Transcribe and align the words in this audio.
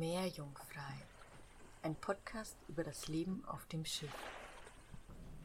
Meerjungfrei. 0.00 0.94
Ein 1.82 1.94
Podcast 1.94 2.56
über 2.70 2.82
das 2.82 3.08
Leben 3.08 3.44
auf 3.46 3.66
dem 3.66 3.84
Schiff. 3.84 4.08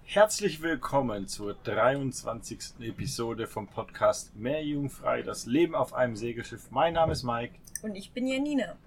Herzlich 0.05 0.61
willkommen 0.61 1.27
zur 1.27 1.55
23. 1.55 2.79
Episode 2.79 3.47
vom 3.47 3.67
Podcast 3.67 4.33
Meerjungfrei, 4.37 5.23
das 5.23 5.45
Leben 5.45 5.75
auf 5.75 5.93
einem 5.93 6.15
Segelschiff. 6.15 6.71
Mein 6.71 6.93
Name 6.93 7.11
ist 7.11 7.23
Mike. 7.23 7.55
Und 7.83 7.95
ich 7.95 8.13
bin 8.13 8.27
Janina. 8.27 8.77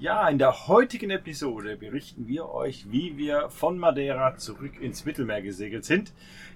Ja, 0.00 0.26
in 0.30 0.38
der 0.38 0.66
heutigen 0.66 1.10
Episode 1.10 1.76
berichten 1.76 2.26
wir 2.26 2.48
euch, 2.48 2.90
wie 2.90 3.18
wir 3.18 3.50
von 3.50 3.76
Madeira 3.76 4.38
zurück 4.38 4.80
ins 4.80 5.04
Mittelmeer 5.04 5.42
gesegelt 5.42 5.84
sind. 5.84 6.14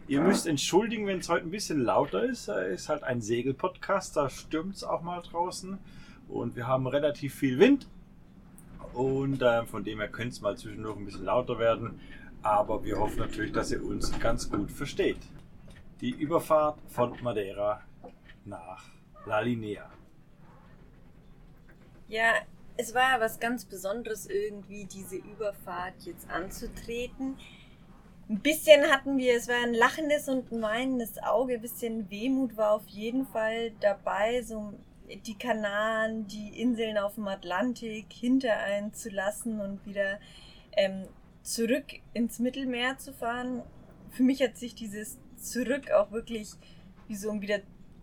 Ihr 0.09 0.23
müsst 0.23 0.47
entschuldigen, 0.47 1.07
wenn 1.07 1.19
es 1.19 1.29
heute 1.29 1.45
ein 1.45 1.51
bisschen 1.51 1.85
lauter 1.85 2.23
ist. 2.23 2.49
Es 2.49 2.81
ist 2.81 2.89
halt 2.89 3.03
ein 3.03 3.21
Segelpodcast, 3.21 4.17
da 4.17 4.31
stürmt 4.31 4.77
es 4.77 4.83
auch 4.83 5.03
mal 5.03 5.21
draußen. 5.21 5.77
Und 6.27 6.57
wir 6.57 6.67
haben 6.67 6.87
relativ 6.87 7.35
viel 7.35 7.59
Wind. 7.59 7.87
Und 8.97 9.43
äh, 9.43 9.67
von 9.67 9.85
dem 9.85 10.01
her 10.01 10.09
könnte 10.09 10.31
es 10.31 10.41
mal 10.41 10.57
zwischendurch 10.57 10.97
ein 10.97 11.05
bisschen 11.05 11.27
lauter 11.27 11.59
werden. 11.59 12.01
Aber 12.43 12.83
wir 12.83 12.99
hoffen 12.99 13.19
natürlich, 13.19 13.53
dass 13.53 13.71
ihr 13.71 13.85
uns 13.85 14.19
ganz 14.21 14.51
gut 14.51 14.71
versteht. 14.71 15.19
Die 16.01 16.11
Überfahrt 16.11 16.79
von 16.89 17.15
Madeira 17.23 17.83
nach 18.47 18.85
La 19.27 19.41
Linea. 19.41 19.91
Ja, 22.09 22.33
es 22.79 22.95
war 22.95 23.13
ja 23.13 23.21
was 23.21 23.39
ganz 23.39 23.67
Besonderes 23.67 24.27
irgendwie, 24.27 24.87
diese 24.87 25.17
Überfahrt 25.17 26.01
jetzt 26.05 26.31
anzutreten. 26.31 27.37
Ein 28.31 28.41
bisschen 28.41 28.91
hatten 28.91 29.19
wir, 29.19 29.37
es 29.37 29.47
war 29.47 29.63
ein 29.63 29.75
lachendes 29.75 30.27
und 30.29 30.51
ein 30.53 30.63
weinendes 30.63 31.23
Auge, 31.23 31.55
ein 31.55 31.61
bisschen 31.61 32.09
Wehmut 32.11 32.57
war 32.57 32.73
auf 32.73 32.87
jeden 32.87 33.27
Fall 33.27 33.73
dabei, 33.81 34.41
so 34.43 34.73
die 35.25 35.39
Kanaren, 35.39 36.27
die 36.27 36.61
Inseln 36.61 36.99
auf 36.99 37.15
dem 37.15 37.29
Atlantik 37.29 38.07
hinter 38.13 38.57
einen 38.59 38.93
zu 38.93 39.11
lassen 39.11 39.61
und 39.61 39.85
wieder 39.87 40.19
ähm, 40.73 41.07
zurück 41.43 41.85
ins 42.13 42.39
Mittelmeer 42.39 42.99
zu 42.99 43.13
fahren. 43.13 43.63
Für 44.11 44.23
mich 44.23 44.43
hat 44.43 44.57
sich 44.57 44.75
dieses 44.75 45.19
Zurück 45.37 45.91
auch 45.91 46.11
wirklich 46.11 46.51
wie 47.09 47.17
so 47.17 47.31
ein 47.31 47.41
wieder 47.41 47.61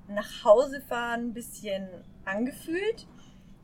nach 0.07 0.43
Hause 0.43 0.81
fahren 0.81 1.27
ein 1.27 1.33
bisschen 1.33 1.87
angefühlt. 2.25 3.07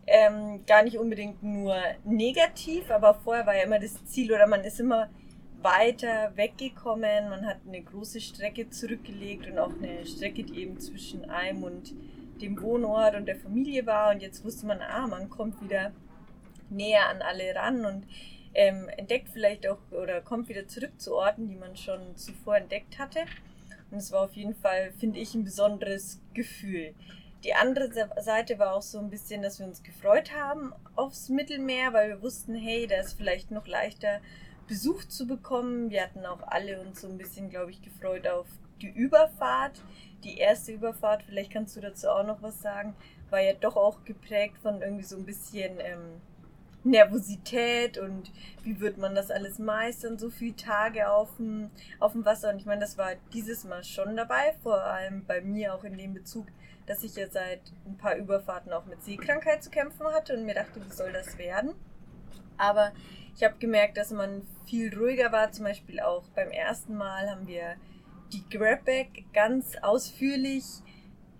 Ähm, 0.08 0.66
gar 0.66 0.84
nicht 0.84 0.98
unbedingt 0.98 1.44
nur 1.44 1.76
negativ, 2.04 2.90
aber 2.90 3.14
vorher 3.14 3.46
war 3.46 3.56
ja 3.56 3.64
immer 3.64 3.80
das 3.80 4.04
Ziel 4.06 4.34
oder 4.34 4.48
man 4.48 4.64
ist 4.64 4.80
immer 4.80 5.10
weiter 5.62 6.32
weggekommen. 6.36 7.30
Man 7.30 7.46
hat 7.46 7.58
eine 7.68 7.82
große 7.82 8.20
Strecke 8.20 8.70
zurückgelegt 8.70 9.48
und 9.48 9.60
auch 9.60 9.74
eine 9.78 10.06
Strecke, 10.06 10.44
die 10.44 10.62
eben 10.62 10.80
zwischen 10.80 11.30
einem 11.30 11.64
und 11.64 11.94
dem 12.42 12.62
Wohnort 12.62 13.16
und 13.16 13.26
der 13.26 13.36
Familie 13.36 13.86
war. 13.86 14.12
Und 14.12 14.22
jetzt 14.22 14.44
wusste 14.44 14.66
man, 14.66 14.82
ah, 14.82 15.08
man 15.08 15.30
kommt 15.30 15.62
wieder 15.62 15.92
näher 16.70 17.10
an 17.10 17.22
alle 17.22 17.56
ran 17.56 17.86
und 17.86 18.06
ähm, 18.54 18.90
entdeckt 18.98 19.30
vielleicht 19.30 19.68
auch 19.68 19.80
oder 19.92 20.22
kommt 20.22 20.50
wieder 20.50 20.68
zurück 20.68 21.00
zu 21.00 21.16
Orten, 21.16 21.48
die 21.48 21.56
man 21.56 21.76
schon 21.76 22.16
zuvor 22.16 22.58
entdeckt 22.58 23.00
hatte. 23.00 23.22
Und 23.92 23.98
es 23.98 24.12
war 24.12 24.24
auf 24.24 24.34
jeden 24.34 24.56
Fall, 24.56 24.92
finde 25.00 25.20
ich, 25.20 25.34
ein 25.34 25.44
besonderes 25.44 26.22
Gefühl. 26.34 26.94
Die 27.44 27.54
andere 27.54 27.90
Seite 28.22 28.60
war 28.60 28.76
auch 28.76 28.82
so 28.82 29.00
ein 29.00 29.10
bisschen, 29.10 29.42
dass 29.42 29.60
wir 29.60 29.66
uns 29.66 29.82
gefreut 29.82 30.34
haben 30.36 30.74
aufs 30.96 31.30
Mittelmeer, 31.30 31.94
weil 31.94 32.10
wir 32.10 32.22
wussten, 32.22 32.54
hey, 32.54 32.86
da 32.86 32.98
ist 32.98 33.14
vielleicht 33.14 33.50
noch 33.50 33.66
leichter 33.66 34.20
Besuch 34.68 35.06
zu 35.06 35.26
bekommen. 35.26 35.90
Wir 35.90 36.04
hatten 36.04 36.26
auch 36.26 36.42
alle 36.44 36.82
uns 36.82 37.02
so 37.02 37.08
ein 37.08 37.18
bisschen, 37.18 37.50
glaube 37.50 37.72
ich, 37.72 37.82
gefreut 37.82 38.28
auf 38.28 38.46
die 38.82 38.90
Überfahrt. 38.90 39.82
Die 40.24 40.38
erste 40.38 40.74
Überfahrt, 40.74 41.24
vielleicht 41.24 41.52
kannst 41.52 41.76
du 41.76 41.82
dazu 41.82 42.10
auch 42.10 42.26
noch 42.26 42.42
was 42.42 42.62
sagen, 42.62 42.96
war 43.30 43.40
ja 43.40 43.54
doch 43.54 43.78
auch 43.78 44.04
geprägt 44.04 44.58
von 44.62 44.82
irgendwie 44.82 45.04
so 45.04 45.16
ein 45.18 45.26
bisschen 45.26 45.80
ähm, 45.80 46.22
Nervosität 46.84 47.98
und 47.98 48.32
wie 48.64 48.80
wird 48.80 48.98
man 48.98 49.16
das 49.16 49.32
alles 49.32 49.60
meistern, 49.60 50.18
so 50.18 50.30
viele 50.30 50.56
Tage 50.56 51.10
auf 51.10 51.36
dem, 51.38 51.70
auf 52.00 52.14
dem 52.14 52.26
Wasser. 52.26 52.50
Und 52.50 52.58
ich 52.58 52.66
meine, 52.66 52.82
das 52.82 52.98
war 52.98 53.12
dieses 53.34 53.64
Mal 53.64 53.84
schon 53.84 54.16
dabei, 54.16 54.56
vor 54.64 54.84
allem 54.84 55.26
bei 55.26 55.42
mir 55.42 55.74
auch 55.74 55.84
in 55.84 55.98
dem 55.98 56.14
Bezug, 56.14 56.48
dass 56.86 57.04
ich 57.04 57.16
ja 57.16 57.28
seit 57.30 57.62
ein 57.86 57.98
paar 57.98 58.16
Überfahrten 58.16 58.74
auch 58.74 58.86
mit 58.86 59.04
Seekrankheit 59.04 59.64
zu 59.64 59.70
kämpfen 59.70 60.08
hatte 60.08 60.36
und 60.36 60.46
mir 60.46 60.56
dachte, 60.56 60.84
wie 60.84 60.92
soll 60.92 61.12
das 61.12 61.38
werden? 61.38 61.74
Aber 62.58 62.92
ich 63.36 63.44
habe 63.44 63.56
gemerkt, 63.60 63.98
dass 63.98 64.12
man 64.12 64.42
viel 64.66 64.94
ruhiger 64.98 65.32
war. 65.32 65.52
Zum 65.52 65.66
Beispiel 65.66 66.00
auch 66.00 66.24
beim 66.36 66.50
ersten 66.50 66.96
Mal 66.96 67.30
haben 67.30 67.48
wir 67.48 67.76
die 68.34 68.48
Grabbag 68.50 69.08
ganz 69.34 69.76
ausführlich 69.82 70.64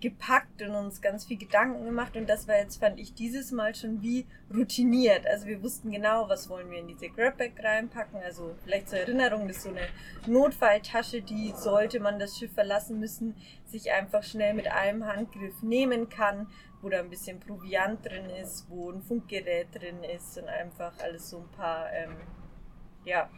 gepackt 0.00 0.62
und 0.62 0.74
uns 0.74 1.02
ganz 1.02 1.26
viel 1.26 1.36
Gedanken 1.36 1.84
gemacht 1.84 2.16
und 2.16 2.28
das 2.28 2.48
war 2.48 2.56
jetzt, 2.56 2.80
fand 2.80 2.98
ich, 2.98 3.14
dieses 3.14 3.52
Mal 3.52 3.74
schon 3.74 4.02
wie 4.02 4.26
routiniert. 4.52 5.26
Also 5.26 5.46
wir 5.46 5.62
wussten 5.62 5.90
genau, 5.90 6.28
was 6.28 6.48
wollen 6.48 6.70
wir 6.70 6.78
in 6.78 6.88
diese 6.88 7.10
Grabbag 7.10 7.50
reinpacken. 7.62 8.20
Also 8.22 8.54
vielleicht 8.64 8.88
zur 8.88 9.00
Erinnerung, 9.00 9.46
das 9.46 9.58
ist 9.58 9.62
so 9.64 9.68
eine 9.70 9.86
Notfalltasche, 10.26 11.22
die 11.22 11.52
sollte 11.54 12.00
man 12.00 12.18
das 12.18 12.38
Schiff 12.38 12.52
verlassen 12.52 12.98
müssen, 12.98 13.36
sich 13.66 13.92
einfach 13.92 14.22
schnell 14.22 14.54
mit 14.54 14.68
einem 14.68 15.06
Handgriff 15.06 15.62
nehmen 15.62 16.08
kann, 16.08 16.48
wo 16.80 16.88
da 16.88 17.00
ein 17.00 17.10
bisschen 17.10 17.38
Proviant 17.38 18.04
drin 18.06 18.30
ist, 18.42 18.66
wo 18.70 18.90
ein 18.90 19.02
Funkgerät 19.02 19.68
drin 19.74 20.02
ist 20.02 20.38
und 20.38 20.48
einfach 20.48 20.92
alles 21.00 21.28
so 21.28 21.38
ein 21.38 21.48
paar, 21.50 21.92
ähm, 21.92 22.16
ja, 23.04 23.28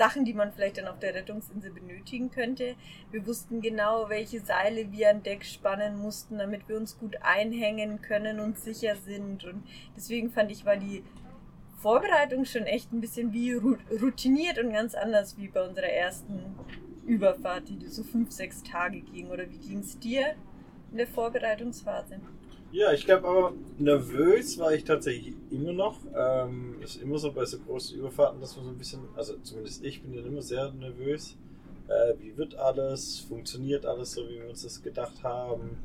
Sachen, 0.00 0.24
die 0.24 0.32
man 0.32 0.50
vielleicht 0.50 0.78
dann 0.78 0.88
auf 0.88 0.98
der 0.98 1.14
Rettungsinsel 1.14 1.70
benötigen 1.70 2.30
könnte. 2.30 2.74
Wir 3.10 3.26
wussten 3.26 3.60
genau, 3.60 4.08
welche 4.08 4.40
Seile 4.40 4.90
wir 4.92 5.10
an 5.10 5.22
Deck 5.22 5.44
spannen 5.44 5.98
mussten, 5.98 6.38
damit 6.38 6.66
wir 6.70 6.78
uns 6.78 6.98
gut 6.98 7.18
einhängen 7.20 8.00
können 8.00 8.40
und 8.40 8.58
sicher 8.58 8.96
sind. 8.96 9.44
Und 9.44 9.62
deswegen 9.94 10.30
fand 10.30 10.50
ich, 10.52 10.64
war 10.64 10.78
die 10.78 11.04
Vorbereitung 11.82 12.46
schon 12.46 12.62
echt 12.62 12.90
ein 12.94 13.02
bisschen 13.02 13.34
wie 13.34 13.52
routiniert 13.52 14.58
und 14.58 14.72
ganz 14.72 14.94
anders 14.94 15.36
wie 15.36 15.48
bei 15.48 15.68
unserer 15.68 15.90
ersten 15.90 16.54
Überfahrt, 17.04 17.68
die 17.68 17.86
so 17.86 18.02
fünf, 18.02 18.32
sechs 18.32 18.62
Tage 18.62 19.02
ging. 19.02 19.28
Oder 19.28 19.50
wie 19.50 19.58
ging 19.58 19.80
es 19.80 19.98
dir 19.98 20.34
in 20.92 20.96
der 20.96 21.08
Vorbereitungsphase? 21.08 22.20
Ja, 22.72 22.92
ich 22.92 23.04
glaube 23.04 23.26
aber, 23.26 23.52
nervös 23.78 24.56
war 24.58 24.72
ich 24.72 24.84
tatsächlich 24.84 25.34
immer 25.50 25.72
noch. 25.72 25.98
Ähm, 26.14 26.80
ist 26.80 27.02
immer 27.02 27.18
so 27.18 27.32
bei 27.32 27.44
so 27.44 27.58
großen 27.58 27.98
Überfahrten, 27.98 28.40
dass 28.40 28.54
man 28.56 28.64
so 28.64 28.70
ein 28.70 28.78
bisschen, 28.78 29.00
also 29.16 29.36
zumindest 29.38 29.84
ich 29.84 30.02
bin 30.02 30.14
ja 30.14 30.22
immer 30.22 30.40
sehr 30.40 30.70
nervös. 30.70 31.36
Äh, 31.88 32.14
wie 32.20 32.36
wird 32.36 32.54
alles? 32.54 33.18
Funktioniert 33.18 33.86
alles 33.86 34.12
so, 34.12 34.28
wie 34.28 34.40
wir 34.40 34.48
uns 34.48 34.62
das 34.62 34.82
gedacht 34.82 35.24
haben? 35.24 35.78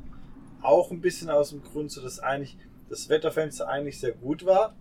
Auch 0.62 0.92
ein 0.92 1.00
bisschen 1.00 1.28
aus 1.28 1.50
dem 1.50 1.64
Grund, 1.64 1.90
so 1.90 2.00
dass 2.00 2.20
eigentlich 2.20 2.56
das 2.88 3.08
Wetterfenster 3.08 3.68
eigentlich 3.68 3.98
sehr 3.98 4.12
gut 4.12 4.46
war, 4.46 4.76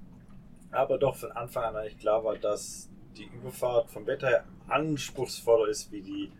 aber 0.70 1.00
doch 1.00 1.16
von 1.16 1.32
Anfang 1.32 1.64
an 1.64 1.76
eigentlich 1.76 1.98
klar 1.98 2.24
war, 2.24 2.36
dass 2.38 2.88
die 3.18 3.26
Überfahrt 3.36 3.90
vom 3.90 4.06
Wetter 4.06 4.28
her 4.28 4.44
anspruchsvoller 4.68 5.70
ist 5.70 5.92
wie 5.92 6.02
die 6.02 6.32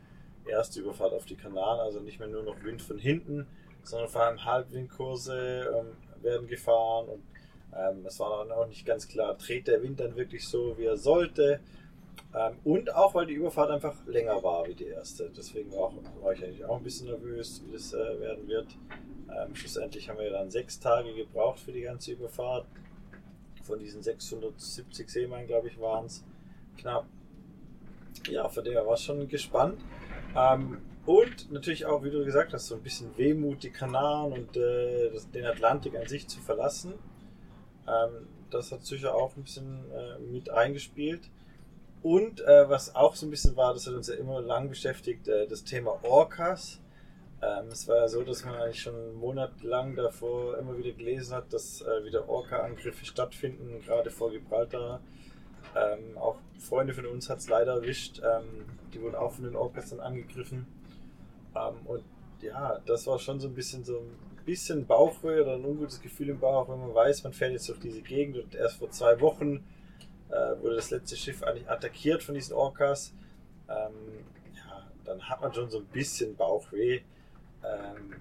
erste 0.48 0.82
Überfahrt 0.82 1.14
auf 1.14 1.26
die 1.26 1.36
Kanaren. 1.36 1.80
Also 1.80 2.02
nicht 2.02 2.20
mehr 2.20 2.28
nur 2.28 2.44
noch 2.44 2.64
Wind 2.64 2.84
von 2.84 3.00
hinten, 3.00 3.48
sondern 3.88 4.10
vor 4.10 4.22
allem 4.22 4.44
Halbwindkurse 4.44 5.74
ähm, 5.80 6.24
werden 6.24 6.48
gefahren 6.48 7.10
und 7.10 7.24
ähm, 7.76 8.06
es 8.06 8.20
war 8.20 8.46
dann 8.46 8.52
auch 8.52 8.68
nicht 8.68 8.86
ganz 8.86 9.08
klar, 9.08 9.36
dreht 9.36 9.68
der 9.68 9.82
Wind 9.84 10.00
dann 10.00 10.16
wirklich 10.16 10.48
so, 10.48 10.78
wie 10.78 10.86
er 10.86 10.98
sollte. 10.98 11.60
Ähm, 12.34 12.58
und 12.64 12.94
auch, 12.94 13.14
weil 13.16 13.26
die 13.26 13.34
Überfahrt 13.34 13.70
einfach 13.70 13.96
länger 14.08 14.42
war 14.44 14.66
wie 14.68 14.74
die 14.74 14.88
erste. 14.88 15.30
Deswegen 15.36 15.72
war, 15.72 15.80
auch, 15.80 15.94
war 16.22 16.34
ich 16.34 16.44
eigentlich 16.44 16.66
auch 16.66 16.78
ein 16.78 16.84
bisschen 16.84 17.08
nervös, 17.08 17.62
wie 17.66 17.74
das 17.74 17.94
äh, 17.94 18.20
werden 18.20 18.48
wird. 18.48 18.68
Ähm, 19.30 19.56
schlussendlich 19.56 20.10
haben 20.10 20.20
wir 20.20 20.30
dann 20.30 20.50
sechs 20.50 20.80
Tage 20.80 21.14
gebraucht 21.14 21.60
für 21.60 21.72
die 21.72 21.82
ganze 21.82 22.14
Überfahrt. 22.14 22.66
Von 23.64 23.80
diesen 23.80 24.04
670 24.04 25.10
Seemeilen, 25.10 25.48
glaube 25.48 25.68
ich, 25.68 25.80
waren 25.80 26.06
es 26.06 26.24
knapp. 26.78 27.06
Ja, 28.30 28.48
von 28.48 28.64
der 28.64 28.86
war 28.86 28.94
ich 28.94 29.02
schon 29.02 29.28
gespannt. 29.28 29.82
Ähm, 30.36 30.82
und 31.06 31.52
natürlich 31.52 31.86
auch, 31.86 32.04
wie 32.04 32.10
du 32.10 32.26
gesagt 32.26 32.54
hast, 32.54 32.68
so 32.68 32.76
ein 32.76 32.82
bisschen 32.82 33.16
Wehmut, 33.18 33.64
die 33.64 33.70
Kanaren 33.70 34.34
und 34.34 34.58
äh, 34.58 35.12
den 35.34 35.46
Atlantik 35.46 35.96
an 35.96 36.08
sich 36.08 36.28
zu 36.28 36.40
verlassen. 36.40 36.94
Ähm, 37.88 38.28
das 38.50 38.72
hat 38.72 38.86
sicher 38.86 39.14
auch 39.14 39.36
ein 39.36 39.44
bisschen 39.44 39.86
äh, 39.92 40.20
mit 40.20 40.50
eingespielt. 40.50 41.30
Und 42.02 42.42
äh, 42.42 42.70
was 42.70 42.96
auch 42.96 43.16
so 43.16 43.26
ein 43.26 43.32
bisschen 43.32 43.56
war, 43.56 43.74
das 43.74 43.88
hat 43.88 43.94
uns 43.94 44.08
ja 44.08 44.16
immer 44.16 44.42
lang 44.42 44.70
beschäftigt, 44.70 45.28
äh, 45.28 45.48
das 45.48 45.64
Thema 45.64 46.04
Orcas. 46.04 46.80
Ähm, 47.42 47.68
es 47.70 47.88
war 47.88 47.98
ja 47.98 48.08
so, 48.08 48.24
dass 48.24 48.46
man 48.46 48.56
eigentlich 48.56 48.82
schon 48.82 49.16
monatelang 49.16 49.96
davor 49.96 50.58
immer 50.58 50.78
wieder 50.78 50.92
gelesen 50.92 51.36
hat, 51.36 51.52
dass 51.54 51.82
äh, 51.82 52.04
wieder 52.04 52.30
Orca-Angriffe 52.30 53.06
stattfinden, 53.06 53.82
gerade 53.82 54.10
vor 54.10 54.32
Gibraltar. 54.32 55.02
Ähm, 55.76 56.18
auch 56.18 56.38
Freunde 56.60 56.94
von 56.94 57.06
uns 57.06 57.30
hat 57.30 57.40
es 57.40 57.50
leider 57.50 57.74
erwischt. 57.74 58.22
Ähm, 58.24 58.66
die 58.94 59.02
wurden 59.02 59.16
auch 59.16 59.34
von 59.34 59.44
den 59.44 59.56
Orcas 59.56 59.90
dann 59.90 60.00
angegriffen. 60.00 60.66
Ähm, 61.56 61.86
und 61.86 62.04
ja, 62.42 62.80
das 62.86 63.08
war 63.08 63.20
schon 63.20 63.40
so 63.40 63.48
ein 63.48 63.54
bisschen 63.54 63.84
so 63.84 64.00
ein 64.00 64.46
bisschen 64.46 64.86
Bauchweh 64.86 65.42
oder 65.42 65.56
ein 65.56 65.66
ungutes 65.66 66.02
Gefühl 66.02 66.30
im 66.30 66.40
Bauch, 66.40 66.70
wenn 66.70 66.80
man 66.80 66.94
weiß, 66.94 67.24
man 67.24 67.34
fährt 67.34 67.54
jetzt 67.54 67.68
durch 67.70 67.80
diese 67.80 68.02
Gegend 68.02 68.38
und 68.38 68.56
erst 68.56 68.78
vor 68.78 68.92
zwei 68.92 69.20
Wochen 69.22 69.64
äh, 70.30 70.62
wurde 70.62 70.76
das 70.76 70.92
letzte 70.92 71.16
Schiff 71.16 71.44
eigentlich 71.44 71.70
attackiert 71.70 72.24
von 72.24 72.36
diesen 72.36 72.56
Orcas. 72.56 73.14
Ähm, 73.68 74.26
ja, 74.54 74.88
dann 75.06 75.28
hat 75.30 75.42
man 75.42 75.54
schon 75.54 75.70
so 75.70 75.80
ein 75.80 75.86
bisschen 75.86 76.36
Bauchweh. 76.36 77.02
Ähm, 77.64 78.16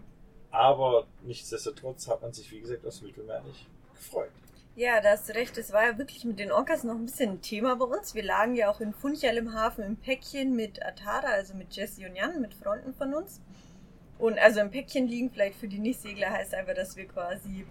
aber 0.51 1.07
nichtsdestotrotz 1.23 2.09
hat 2.09 2.23
man 2.23 2.33
sich, 2.33 2.51
wie 2.53 2.61
gesagt, 2.61 2.87
aufs 2.87 3.03
Mittelmeer 3.03 3.43
nicht 3.43 3.67
gefreut. 3.95 4.31
Ja, 4.77 5.01
da 5.01 5.11
hast 5.11 5.33
recht. 5.37 5.57
Es 5.57 5.73
war 5.73 5.87
ja 5.87 5.99
wirklich 5.99 6.25
mit 6.25 6.41
den 6.41 6.51
Orcas 6.51 6.83
noch 6.83 6.97
ein 6.97 7.05
bisschen 7.05 7.31
ein 7.31 7.41
Thema 7.43 7.77
bei 7.77 7.85
uns. 7.85 8.17
Wir 8.17 8.25
lagen 8.25 8.57
ja 8.57 8.69
auch 8.69 8.81
in 8.81 8.93
Funchal 8.93 9.37
im 9.37 9.55
Hafen 9.55 9.85
im 9.85 9.97
Päckchen 9.97 10.57
mit 10.57 10.85
Atara, 10.85 11.29
also 11.29 11.55
mit 11.55 11.77
Jesse 11.77 12.05
und 12.09 12.17
Jan, 12.17 12.41
mit 12.41 12.55
Freunden 12.55 12.93
von 12.93 13.15
uns. 13.15 13.41
Und 14.19 14.37
also 14.37 14.59
im 14.59 14.73
Päckchen 14.73 15.07
liegen, 15.07 15.31
vielleicht 15.31 15.61
für 15.61 15.69
die 15.69 15.79
Nichtsegler, 15.79 16.31
heißt 16.31 16.55
einfach, 16.55 16.75
dass 16.75 16.97
wir 16.97 17.07
quasi 17.07 17.65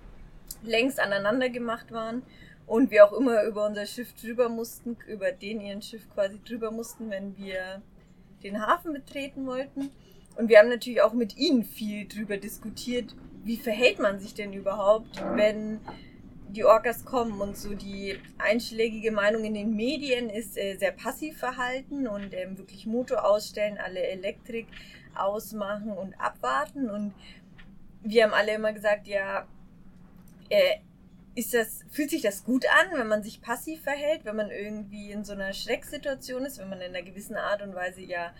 längst 0.64 0.98
aneinander 0.98 1.50
gemacht 1.50 1.92
waren 1.92 2.24
und 2.68 2.90
wir 2.90 3.06
auch 3.06 3.12
immer 3.12 3.44
über 3.44 3.66
unser 3.66 3.86
Schiff 3.86 4.14
drüber 4.14 4.48
mussten, 4.48 4.96
über 5.06 5.34
den 5.34 5.60
ihren 5.60 5.82
Schiff 5.82 6.10
quasi 6.14 6.40
drüber 6.48 6.72
mussten, 6.72 7.10
wenn 7.10 7.36
wir 7.36 7.82
den 8.44 8.66
Hafen 8.66 8.94
betreten 8.94 9.46
wollten. 9.46 9.90
Und 10.38 10.48
wir 10.48 10.58
haben 10.58 10.70
natürlich 10.70 11.02
auch 11.02 11.14
mit 11.14 11.36
ihnen 11.36 11.66
viel 11.66 12.08
drüber 12.08 12.38
diskutiert, 12.38 13.14
wie 13.44 13.58
verhält 13.58 14.00
man 14.00 14.22
sich 14.22 14.34
denn 14.36 14.54
überhaupt, 14.54 15.22
wenn 15.36 15.82
die 16.54 16.64
Orcas 16.64 17.04
kommen 17.04 17.42
und 17.42 17.58
so 17.58 17.74
die 17.74 18.20
einschlägige 18.38 19.12
Meinung 19.12 19.44
in 19.44 19.56
den 19.56 19.76
Medien 19.76 20.30
ist 20.30 20.58
äh, 20.58 20.78
sehr 20.78 20.92
passiv 20.92 21.38
verhalten 21.38 22.08
und 22.08 22.34
ähm, 22.34 22.58
wirklich 22.58 22.86
Motor 22.86 23.26
ausstellen, 23.26 23.78
alle 23.78 24.02
Elektrik 24.02 24.68
ausmachen 25.16 25.92
und 25.92 26.14
abwarten. 26.20 26.90
Und 26.90 27.14
wir 28.04 28.24
haben 28.24 28.34
alle 28.34 28.54
immer 28.54 28.72
gesagt, 28.72 29.08
ja, 29.08 29.48
äh, 30.50 30.76
ist 31.36 31.56
das, 31.56 31.84
fühlt 31.90 32.12
sich 32.12 32.22
das 32.22 32.44
gut 32.44 32.66
an, 32.68 33.00
wenn 33.00 33.08
man 33.08 33.24
sich 33.24 33.42
passiv 33.42 33.82
verhält, 33.82 34.24
wenn 34.24 34.36
man 34.36 34.52
irgendwie 34.52 35.12
in 35.12 35.24
so 35.24 35.34
einer 35.34 35.54
Schrecksituation 35.54 36.46
ist, 36.46 36.60
wenn 36.60 36.70
man 36.70 36.82
in 36.82 36.96
einer 36.96 37.02
gewissen 37.02 37.36
Art 37.36 37.64
und 37.64 37.74
Weise 37.74 38.02
ja 38.04 38.32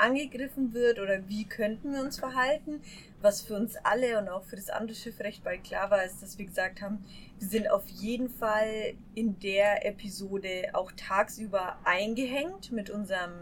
angegriffen 0.00 0.72
wird 0.72 0.98
oder 0.98 1.28
wie 1.28 1.44
könnten 1.44 1.92
wir 1.92 2.00
uns 2.00 2.18
verhalten? 2.18 2.80
Was 3.20 3.42
für 3.42 3.54
uns 3.54 3.76
alle 3.76 4.18
und 4.18 4.28
auch 4.28 4.44
für 4.44 4.56
das 4.56 4.70
andere 4.70 4.96
Schiff 4.96 5.20
recht 5.20 5.44
bald 5.44 5.64
klar 5.64 5.90
war, 5.90 6.04
ist, 6.04 6.22
dass 6.22 6.38
wir 6.38 6.46
gesagt 6.46 6.80
haben, 6.80 7.04
wir 7.38 7.48
sind 7.48 7.70
auf 7.70 7.86
jeden 7.88 8.28
Fall 8.28 8.94
in 9.14 9.38
der 9.40 9.86
Episode 9.86 10.70
auch 10.72 10.90
tagsüber 10.92 11.78
eingehängt 11.84 12.72
mit 12.72 12.90
unserem 12.90 13.32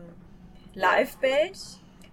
Live-Belt. 0.74 1.58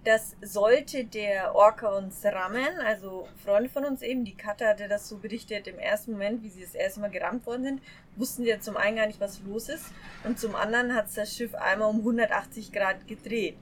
Das 0.04 0.36
sollte 0.40 1.04
der 1.04 1.56
Orca 1.56 1.88
uns 1.88 2.24
rammen, 2.24 2.78
also 2.86 3.26
Freunde 3.44 3.68
von 3.68 3.84
uns 3.84 4.02
eben, 4.02 4.24
die 4.24 4.36
Katha 4.36 4.68
hatte 4.68 4.86
das 4.86 5.08
so 5.08 5.18
berichtet, 5.18 5.66
im 5.66 5.80
ersten 5.80 6.12
Moment, 6.12 6.44
wie 6.44 6.48
sie 6.48 6.60
das 6.60 6.76
erste 6.76 7.00
Mal 7.00 7.10
gerammt 7.10 7.44
worden 7.44 7.64
sind, 7.64 7.82
wussten 8.14 8.44
sie 8.44 8.50
ja 8.50 8.60
zum 8.60 8.76
einen 8.76 8.96
gar 8.98 9.08
nicht, 9.08 9.20
was 9.20 9.40
los 9.42 9.68
ist 9.68 9.86
und 10.22 10.38
zum 10.38 10.54
anderen 10.54 10.94
hat 10.94 11.06
das 11.16 11.36
Schiff 11.36 11.56
einmal 11.56 11.90
um 11.90 11.98
180 11.98 12.70
Grad 12.70 13.08
gedreht. 13.08 13.56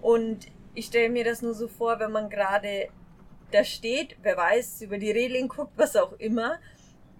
Und 0.00 0.46
ich 0.74 0.86
stelle 0.86 1.08
mir 1.08 1.24
das 1.24 1.42
nur 1.42 1.54
so 1.54 1.68
vor, 1.68 1.98
wenn 1.98 2.12
man 2.12 2.30
gerade 2.30 2.88
da 3.50 3.64
steht, 3.64 4.16
wer 4.22 4.36
weiß, 4.36 4.82
über 4.82 4.98
die 4.98 5.10
Reling 5.10 5.48
guckt, 5.48 5.72
was 5.76 5.96
auch 5.96 6.12
immer, 6.14 6.58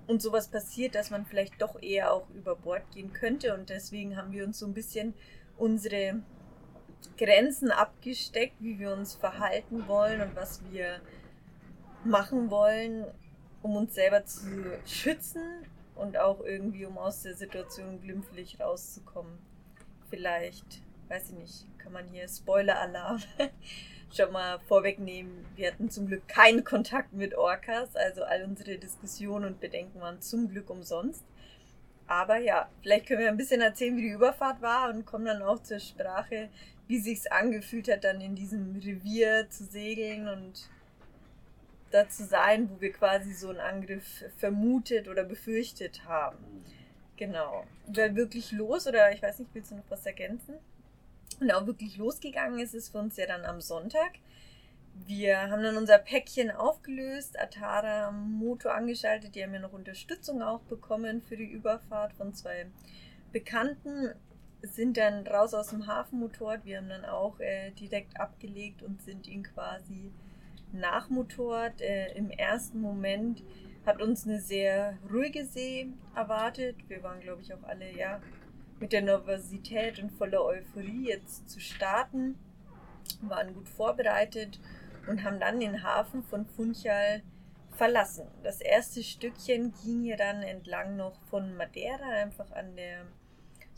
und 0.07 0.23
sowas 0.23 0.49
passiert, 0.49 0.95
dass 0.95 1.11
man 1.11 1.27
vielleicht 1.27 1.61
doch 1.61 1.81
eher 1.83 2.13
auch 2.13 2.29
über 2.31 2.57
Bord 2.57 2.83
gehen 2.93 3.13
könnte. 3.13 3.55
Und 3.55 3.69
deswegen 3.69 4.17
haben 4.17 4.33
wir 4.33 4.45
uns 4.45 4.59
so 4.59 4.67
ein 4.67 4.73
bisschen 4.73 5.15
unsere 5.59 6.23
Grenzen 7.19 7.71
abgesteckt, 7.71 8.55
wie 8.59 8.79
wir 8.79 8.93
uns 8.93 9.15
verhalten 9.15 9.87
wollen 9.87 10.23
und 10.23 10.35
was 10.35 10.63
wir 10.71 11.01
machen 12.05 12.51
wollen, 12.51 13.05
um 13.63 13.77
uns 13.77 13.95
selber 13.95 14.25
zu 14.25 14.49
schützen 14.87 15.43
und 15.95 16.17
auch 16.17 16.41
irgendwie, 16.41 16.87
um 16.87 16.97
aus 16.97 17.23
der 17.23 17.35
Situation 17.35 18.01
glimpflich 18.01 18.59
rauszukommen. 18.59 19.39
Vielleicht 20.09 20.81
weiß 21.09 21.31
ich 21.31 21.37
nicht, 21.37 21.67
kann 21.79 21.93
man 21.93 22.07
hier 22.09 22.29
Spoiler-Alarm 22.29 23.23
schon 24.15 24.33
mal 24.33 24.59
vorwegnehmen. 24.61 25.47
Wir 25.57 25.73
hatten 25.73 25.91
zum 25.91 26.07
Glück 26.07 26.27
keinen 26.29 26.65
Kontakt 26.65 27.13
mit 27.13 27.35
Orcas, 27.35 27.97
also 27.97 28.25
all 28.25 28.45
unsere 28.45 28.79
Diskussionen 28.79 29.47
und 29.47 29.61
Bedenken 29.61 30.01
waren 30.01 30.21
zum 30.21 30.49
Glück 30.51 30.71
umsonst. 30.71 31.25
Aber 32.07 32.39
ja, 32.39 32.71
vielleicht 32.83 33.07
können 33.07 33.21
wir 33.21 33.29
ein 33.29 33.37
bisschen 33.37 33.61
erzählen, 33.61 33.97
wie 33.97 34.03
die 34.03 34.09
Überfahrt 34.09 34.63
war 34.63 34.91
und 34.91 35.05
kommen 35.05 35.27
dann 35.27 35.43
auch 35.43 35.63
zur 35.63 35.79
Sprache, 35.79 36.49
wie 36.87 36.99
sich's 36.99 37.27
angefühlt 37.27 37.89
hat, 37.89 38.05
dann 38.05 38.21
in 38.23 38.35
diesem 38.35 38.77
Revier 38.77 39.49
zu 39.51 39.65
segeln 39.65 40.27
und 40.27 40.71
da 41.91 42.09
zu 42.09 42.25
sein, 42.25 42.71
wo 42.71 42.81
wir 42.81 42.93
quasi 42.93 43.33
so 43.35 43.51
einen 43.51 43.61
Angriff 43.61 44.25
vermutet 44.39 45.09
oder 45.09 45.25
befürchtet 45.25 46.05
haben. 46.07 46.65
Genau. 47.17 47.65
War 47.87 48.15
wirklich 48.15 48.53
los 48.53 48.87
oder 48.87 49.13
ich 49.13 49.23
weiß 49.23 49.41
nicht, 49.41 49.51
willst 49.53 49.71
du 49.71 49.77
noch 49.77 49.91
was 49.91 50.07
ergänzen? 50.07 50.55
Und 51.41 51.53
auch 51.53 51.67
wirklich 51.67 51.97
losgegangen 51.97 52.59
ist 52.59 52.75
es 52.75 52.89
für 52.89 52.99
uns 52.99 53.17
ja 53.17 53.27
dann 53.27 53.45
am 53.45 53.61
Sonntag. 53.61 54.13
Wir 55.07 55.51
haben 55.51 55.63
dann 55.63 55.77
unser 55.77 55.99
Päckchen 55.99 56.51
aufgelöst, 56.51 57.39
Atara 57.39 58.11
Motor 58.11 58.75
angeschaltet. 58.75 59.35
Die 59.35 59.43
haben 59.43 59.55
ja 59.55 59.61
noch 59.61 59.73
Unterstützung 59.73 60.43
auch 60.43 60.61
bekommen 60.63 61.23
für 61.23 61.37
die 61.37 61.51
Überfahrt 61.51 62.13
von 62.15 62.35
zwei 62.35 62.67
Bekannten. 63.33 64.15
Sind 64.63 64.97
dann 64.97 65.25
raus 65.27 65.55
aus 65.55 65.69
dem 65.69 65.87
Hafenmotor. 65.87 66.59
Wir 66.65 66.79
haben 66.79 66.89
dann 66.89 67.05
auch 67.05 67.39
äh, 67.39 67.71
direkt 67.71 68.19
abgelegt 68.19 68.83
und 68.83 69.01
sind 69.03 69.29
ihn 69.29 69.45
quasi 69.45 70.11
nachmotort. 70.73 71.81
Äh, 71.81 72.13
Im 72.15 72.31
ersten 72.31 72.81
Moment 72.81 73.45
hat 73.87 74.03
uns 74.03 74.27
eine 74.27 74.41
sehr 74.41 74.99
ruhige 75.11 75.45
See 75.45 75.89
erwartet. 76.17 76.77
Wir 76.89 77.03
waren, 77.05 77.21
glaube 77.21 77.43
ich, 77.43 77.55
auch 77.55 77.63
alle 77.63 77.91
ja 77.97 78.21
mit 78.81 78.93
der 78.93 79.03
Nervosität 79.03 79.99
und 79.99 80.11
voller 80.11 80.45
Euphorie 80.45 81.09
jetzt 81.09 81.51
zu 81.51 81.61
starten, 81.61 82.37
waren 83.23 83.55
gut 83.55 83.69
vorbereitet 83.69 84.61
und 85.09 85.25
haben 85.25 85.41
dann 85.41 85.61
den 85.61 85.83
Hafen 85.83 86.23
von 86.23 86.47
Funchal 86.47 87.23
verlassen. 87.73 88.27
Das 88.43 88.61
erste 88.61 89.03
Stückchen 89.03 89.73
ging 89.85 90.05
ja 90.05 90.17
dann 90.17 90.43
entlang 90.43 90.97
noch 90.97 91.21
von 91.31 91.57
Madeira, 91.57 92.09
einfach 92.09 92.51
an 92.53 92.77
der 92.77 93.07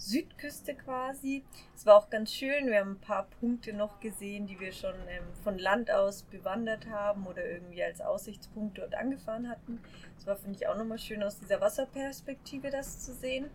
Südküste 0.00 0.74
quasi. 0.74 1.44
Es 1.76 1.84
war 1.84 1.96
auch 1.96 2.08
ganz 2.08 2.32
schön. 2.32 2.68
Wir 2.68 2.80
haben 2.80 2.92
ein 2.92 3.00
paar 3.00 3.28
Punkte 3.38 3.74
noch 3.74 4.00
gesehen, 4.00 4.46
die 4.46 4.58
wir 4.58 4.72
schon 4.72 4.94
ähm, 5.08 5.24
von 5.44 5.58
Land 5.58 5.90
aus 5.90 6.22
bewandert 6.22 6.88
haben 6.88 7.26
oder 7.26 7.44
irgendwie 7.44 7.82
als 7.84 8.00
Aussichtspunkt 8.00 8.78
dort 8.78 8.94
angefahren 8.94 9.50
hatten. 9.50 9.78
Es 10.18 10.26
war, 10.26 10.36
finde 10.36 10.56
ich, 10.58 10.66
auch 10.66 10.76
nochmal 10.76 10.98
schön 10.98 11.22
aus 11.22 11.38
dieser 11.38 11.60
Wasserperspektive 11.60 12.70
das 12.70 13.04
zu 13.04 13.12
sehen. 13.12 13.50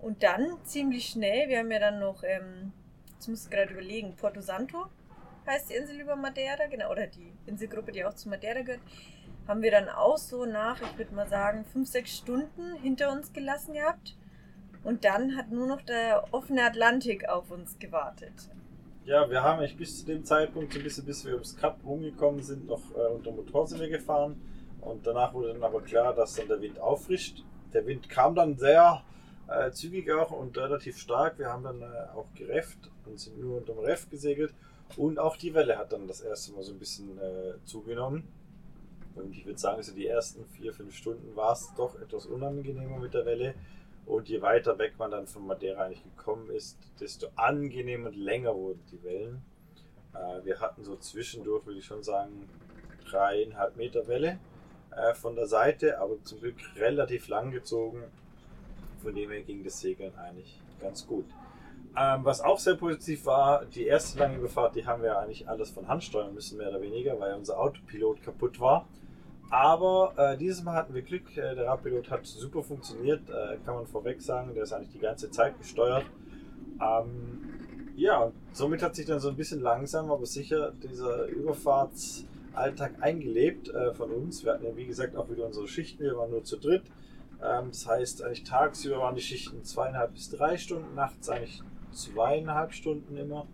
Und 0.00 0.22
dann 0.22 0.58
ziemlich 0.64 1.06
schnell, 1.06 1.48
wir 1.48 1.58
haben 1.58 1.70
ja 1.70 1.78
dann 1.78 1.98
noch, 1.98 2.22
ähm, 2.22 2.72
jetzt 3.14 3.28
muss 3.28 3.44
ich 3.44 3.50
gerade 3.50 3.72
überlegen, 3.72 4.14
Porto 4.16 4.40
Santo 4.40 4.86
heißt 5.46 5.70
die 5.70 5.74
Insel 5.74 6.00
über 6.00 6.16
Madeira, 6.16 6.66
genau, 6.70 6.90
oder 6.90 7.06
die 7.06 7.32
Inselgruppe, 7.46 7.92
die 7.92 8.04
auch 8.04 8.14
zu 8.14 8.28
Madeira 8.28 8.62
gehört, 8.62 8.82
haben 9.46 9.62
wir 9.62 9.70
dann 9.70 9.88
auch 9.88 10.18
so 10.18 10.44
nach, 10.44 10.80
ich 10.82 10.98
würde 10.98 11.14
mal 11.14 11.28
sagen, 11.28 11.64
fünf, 11.64 11.88
sechs 11.88 12.16
Stunden 12.16 12.74
hinter 12.82 13.12
uns 13.12 13.32
gelassen 13.32 13.74
gehabt. 13.74 14.16
Und 14.82 15.04
dann 15.04 15.36
hat 15.36 15.50
nur 15.50 15.66
noch 15.66 15.82
der 15.82 16.24
offene 16.32 16.64
Atlantik 16.64 17.28
auf 17.28 17.50
uns 17.50 17.78
gewartet. 17.78 18.32
Ja, 19.04 19.28
wir 19.30 19.42
haben 19.42 19.60
eigentlich 19.60 19.76
bis 19.76 20.00
zu 20.00 20.06
dem 20.06 20.24
Zeitpunkt, 20.24 20.72
so 20.72 20.80
ein 20.80 20.84
bisschen 20.84 21.04
bis 21.04 21.24
wir 21.24 21.34
ums 21.34 21.56
Kap 21.56 21.78
rumgekommen 21.84 22.42
sind, 22.42 22.66
noch 22.66 22.82
äh, 22.92 23.12
unter 23.12 23.30
Motorsinne 23.30 23.88
gefahren. 23.88 24.40
Und 24.80 25.06
danach 25.06 25.32
wurde 25.32 25.52
dann 25.52 25.62
aber 25.62 25.80
klar, 25.80 26.12
dass 26.12 26.34
dann 26.34 26.48
der 26.48 26.60
Wind 26.60 26.80
auffrischt. 26.80 27.44
Der 27.72 27.86
Wind 27.86 28.08
kam 28.08 28.34
dann 28.34 28.56
sehr 28.56 29.02
äh, 29.48 29.70
zügig 29.70 30.10
auch 30.10 30.30
und 30.30 30.56
relativ 30.58 30.98
stark. 30.98 31.38
Wir 31.38 31.48
haben 31.48 31.64
dann 31.64 31.82
äh, 31.82 32.08
auch 32.14 32.26
gerefft 32.34 32.90
und 33.04 33.18
sind 33.18 33.38
nur 33.38 33.58
unterm 33.58 33.78
Reff 33.78 34.08
gesegelt. 34.10 34.54
Und 34.96 35.18
auch 35.18 35.36
die 35.36 35.54
Welle 35.54 35.78
hat 35.78 35.92
dann 35.92 36.06
das 36.06 36.20
erste 36.20 36.52
Mal 36.52 36.62
so 36.62 36.72
ein 36.72 36.78
bisschen 36.78 37.18
äh, 37.18 37.54
zugenommen. 37.64 38.24
Und 39.14 39.34
ich 39.34 39.46
würde 39.46 39.58
sagen, 39.58 39.82
so 39.82 39.94
die 39.94 40.06
ersten 40.06 40.44
vier, 40.46 40.72
fünf 40.72 40.94
Stunden 40.94 41.34
war 41.34 41.52
es 41.52 41.72
doch 41.76 42.00
etwas 42.00 42.26
unangenehmer 42.26 42.98
mit 42.98 43.14
der 43.14 43.24
Welle. 43.24 43.54
Und 44.04 44.28
je 44.28 44.40
weiter 44.42 44.78
weg 44.78 44.94
man 44.98 45.10
dann 45.10 45.26
von 45.26 45.46
Madeira 45.46 45.84
eigentlich 45.84 46.04
gekommen 46.04 46.50
ist, 46.50 46.78
desto 47.00 47.28
angenehmer 47.34 48.08
und 48.08 48.16
länger 48.16 48.54
wurden 48.54 48.82
die 48.92 49.02
Wellen. 49.02 49.42
Äh, 50.14 50.44
wir 50.44 50.60
hatten 50.60 50.84
so 50.84 50.96
zwischendurch, 50.96 51.66
würde 51.66 51.80
ich 51.80 51.86
schon 51.86 52.02
sagen, 52.02 52.48
dreieinhalb 53.08 53.76
Meter 53.76 54.06
Welle 54.06 54.38
äh, 54.90 55.14
von 55.14 55.34
der 55.34 55.46
Seite, 55.46 55.98
aber 55.98 56.22
zum 56.22 56.40
Glück 56.40 56.56
relativ 56.76 57.28
lang 57.28 57.50
gezogen 57.50 58.04
von 59.06 59.14
dem 59.14 59.30
her 59.30 59.42
ging 59.42 59.62
das 59.62 59.78
Segeln 59.80 60.12
eigentlich 60.16 60.60
ganz 60.80 61.06
gut. 61.06 61.26
Ähm, 61.96 62.24
was 62.24 62.40
auch 62.40 62.58
sehr 62.58 62.74
positiv 62.74 63.24
war, 63.24 63.64
die 63.64 63.84
erste 63.86 64.18
lange 64.18 64.38
Überfahrt, 64.38 64.74
die 64.74 64.84
haben 64.84 65.00
wir 65.00 65.16
eigentlich 65.16 65.48
alles 65.48 65.70
von 65.70 65.86
Hand 65.86 66.02
steuern 66.02 66.34
müssen, 66.34 66.58
mehr 66.58 66.70
oder 66.70 66.82
weniger, 66.82 67.18
weil 67.20 67.34
unser 67.34 67.56
Autopilot 67.56 68.20
kaputt 68.24 68.58
war. 68.58 68.88
Aber 69.48 70.12
äh, 70.16 70.36
dieses 70.36 70.64
Mal 70.64 70.74
hatten 70.74 70.92
wir 70.92 71.02
Glück, 71.02 71.36
äh, 71.36 71.54
der 71.54 71.66
Radpilot 71.66 72.10
hat 72.10 72.26
super 72.26 72.64
funktioniert, 72.64 73.30
äh, 73.30 73.58
kann 73.64 73.76
man 73.76 73.86
vorweg 73.86 74.20
sagen, 74.20 74.52
der 74.54 74.64
ist 74.64 74.72
eigentlich 74.72 74.90
die 74.90 74.98
ganze 74.98 75.30
Zeit 75.30 75.56
gesteuert. 75.56 76.04
Ähm, 76.82 77.44
ja, 77.94 78.32
somit 78.52 78.82
hat 78.82 78.96
sich 78.96 79.06
dann 79.06 79.20
so 79.20 79.28
ein 79.28 79.36
bisschen 79.36 79.60
langsam, 79.60 80.10
aber 80.10 80.26
sicher 80.26 80.72
dieser 80.82 81.26
Überfahrtsalltag 81.26 83.00
eingelebt 83.00 83.68
äh, 83.68 83.94
von 83.94 84.10
uns. 84.10 84.44
Wir 84.44 84.54
hatten 84.54 84.64
ja, 84.64 84.76
wie 84.76 84.86
gesagt, 84.86 85.14
auch 85.14 85.30
wieder 85.30 85.46
unsere 85.46 85.68
Schichten, 85.68 86.02
wir 86.02 86.16
waren 86.16 86.32
nur 86.32 86.42
zu 86.42 86.56
dritt. 86.56 86.82
Ähm, 87.42 87.68
das 87.70 87.86
heißt, 87.86 88.22
eigentlich 88.22 88.44
tagsüber 88.44 88.98
waren 88.98 89.14
die 89.14 89.22
Schichten 89.22 89.64
zweieinhalb 89.64 90.14
bis 90.14 90.30
drei 90.30 90.56
Stunden, 90.56 90.94
nachts 90.94 91.28
eigentlich 91.28 91.62
zweieinhalb 91.92 92.72
Stunden 92.72 93.16
immer. 93.16 93.46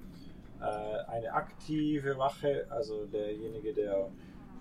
Äh, 0.61 1.11
eine 1.11 1.33
aktive 1.33 2.19
Wache, 2.19 2.67
also 2.71 3.07
derjenige, 3.07 3.73
der 3.75 4.11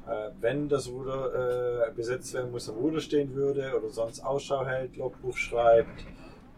Äh, 0.08 0.32
wenn 0.40 0.68
das 0.68 0.88
Ruder 0.90 1.88
äh, 1.88 1.92
besetzt 1.92 2.34
werden 2.34 2.52
muss, 2.52 2.68
am 2.70 2.76
Ruder 2.78 3.00
stehen 3.00 3.36
würde 3.36 3.78
oder 3.78 3.90
sonst 3.90 4.22
Ausschau 4.22 4.66
hält, 4.66 4.98
Logbuch 4.98 5.38
schreibt, 5.38 6.06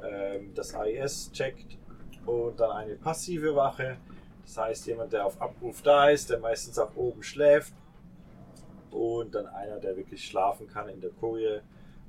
äh, 0.01 0.39
das 0.55 0.73
AIS 0.73 1.29
checkt 1.33 1.77
und 2.25 2.59
dann 2.59 2.71
eine 2.71 2.95
passive 2.95 3.53
Wache. 3.55 3.97
Das 4.45 4.57
heißt, 4.57 4.87
jemand, 4.87 5.11
der 5.11 5.25
auf 5.25 5.41
Abruf 5.41 5.81
da 5.81 6.09
ist, 6.09 6.29
der 6.29 6.39
meistens 6.39 6.79
auch 6.79 6.95
oben 6.95 7.21
schläft 7.21 7.73
und 8.91 9.35
dann 9.35 9.47
einer, 9.47 9.77
der 9.79 9.97
wirklich 9.97 10.25
schlafen 10.25 10.67
kann 10.67 10.87
in 10.89 11.01
der 11.01 11.11
Koje 11.11 11.63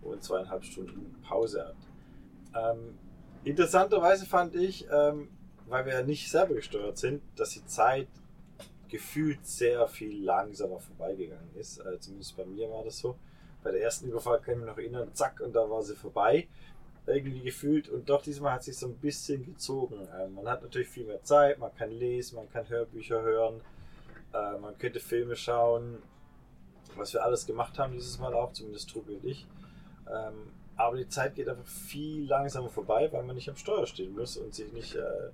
und 0.04 0.23
zweieinhalb 0.23 0.64
Stunden 0.64 1.20
Pause 1.23 1.66
hat. 1.66 1.76
Ähm, 2.54 2.99
interessanterweise 3.44 4.26
fand 4.26 4.54
ich, 4.54 4.87
ähm, 4.90 5.28
weil 5.66 5.87
wir 5.87 5.94
ja 5.94 6.02
nicht 6.02 6.30
selber 6.30 6.54
gesteuert 6.54 6.99
sind, 6.99 7.23
dass 7.37 7.50
die 7.50 7.64
Zeit 7.66 8.08
gefühlt 8.88 9.44
sehr 9.46 9.87
viel 9.88 10.25
langsamer 10.25 10.78
vorbeigegangen 10.78 11.54
ist. 11.56 11.78
Äh, 11.78 11.99
zumindest 11.99 12.37
bei 12.37 12.44
mir 12.44 12.70
war 12.70 12.84
das 12.84 12.99
so. 12.99 13.16
Bei 13.62 13.73
der 13.73 13.82
ersten 13.82 14.08
Überfahrt 14.08 14.44
kann 14.44 14.54
ich 14.54 14.61
mich 14.61 14.68
noch 14.68 14.78
erinnern, 14.78 15.08
zack, 15.14 15.40
und 15.40 15.54
da 15.54 15.68
war 15.68 15.82
sie 15.82 15.96
vorbei. 15.96 16.49
Irgendwie 17.06 17.40
gefühlt. 17.40 17.88
Und 17.88 18.08
doch 18.08 18.23
diesmal 18.23 18.52
hat 18.52 18.62
sich 18.62 18.76
so 18.76 18.87
ein 18.87 18.96
bisschen 18.96 19.44
gezogen. 19.44 20.06
Äh, 20.16 20.28
man 20.28 20.46
hat 20.49 20.62
natürlich 20.62 20.88
viel 20.88 21.06
mehr 21.06 21.23
Zeit, 21.23 21.58
man 21.58 21.75
kann 21.75 21.90
lesen, 21.90 22.37
man 22.37 22.50
kann 22.50 22.68
Hörbücher 22.68 23.23
hören, 23.23 23.61
äh, 24.32 24.58
man 24.58 24.76
könnte 24.78 25.00
Filme 25.00 25.34
schauen, 25.34 26.02
was 26.96 27.12
wir 27.12 27.25
alles 27.25 27.46
gemacht 27.46 27.78
haben 27.78 27.92
dieses 27.92 28.18
Mal 28.18 28.34
auch, 28.34 28.52
zumindest 28.52 28.90
Tobi 28.90 29.14
und 29.14 29.25
ich. 29.25 29.46
Ähm, 30.11 30.52
aber 30.76 30.96
die 30.96 31.08
Zeit 31.08 31.34
geht 31.34 31.49
einfach 31.49 31.66
viel 31.66 32.26
langsamer 32.26 32.68
vorbei, 32.68 33.08
weil 33.12 33.23
man 33.23 33.37
nicht 33.37 33.49
am 33.49 33.56
Steuer 33.56 33.87
stehen 33.87 34.14
muss 34.14 34.37
und 34.37 34.54
sich 34.54 34.73
nicht 34.73 34.96
äh, 34.96 35.30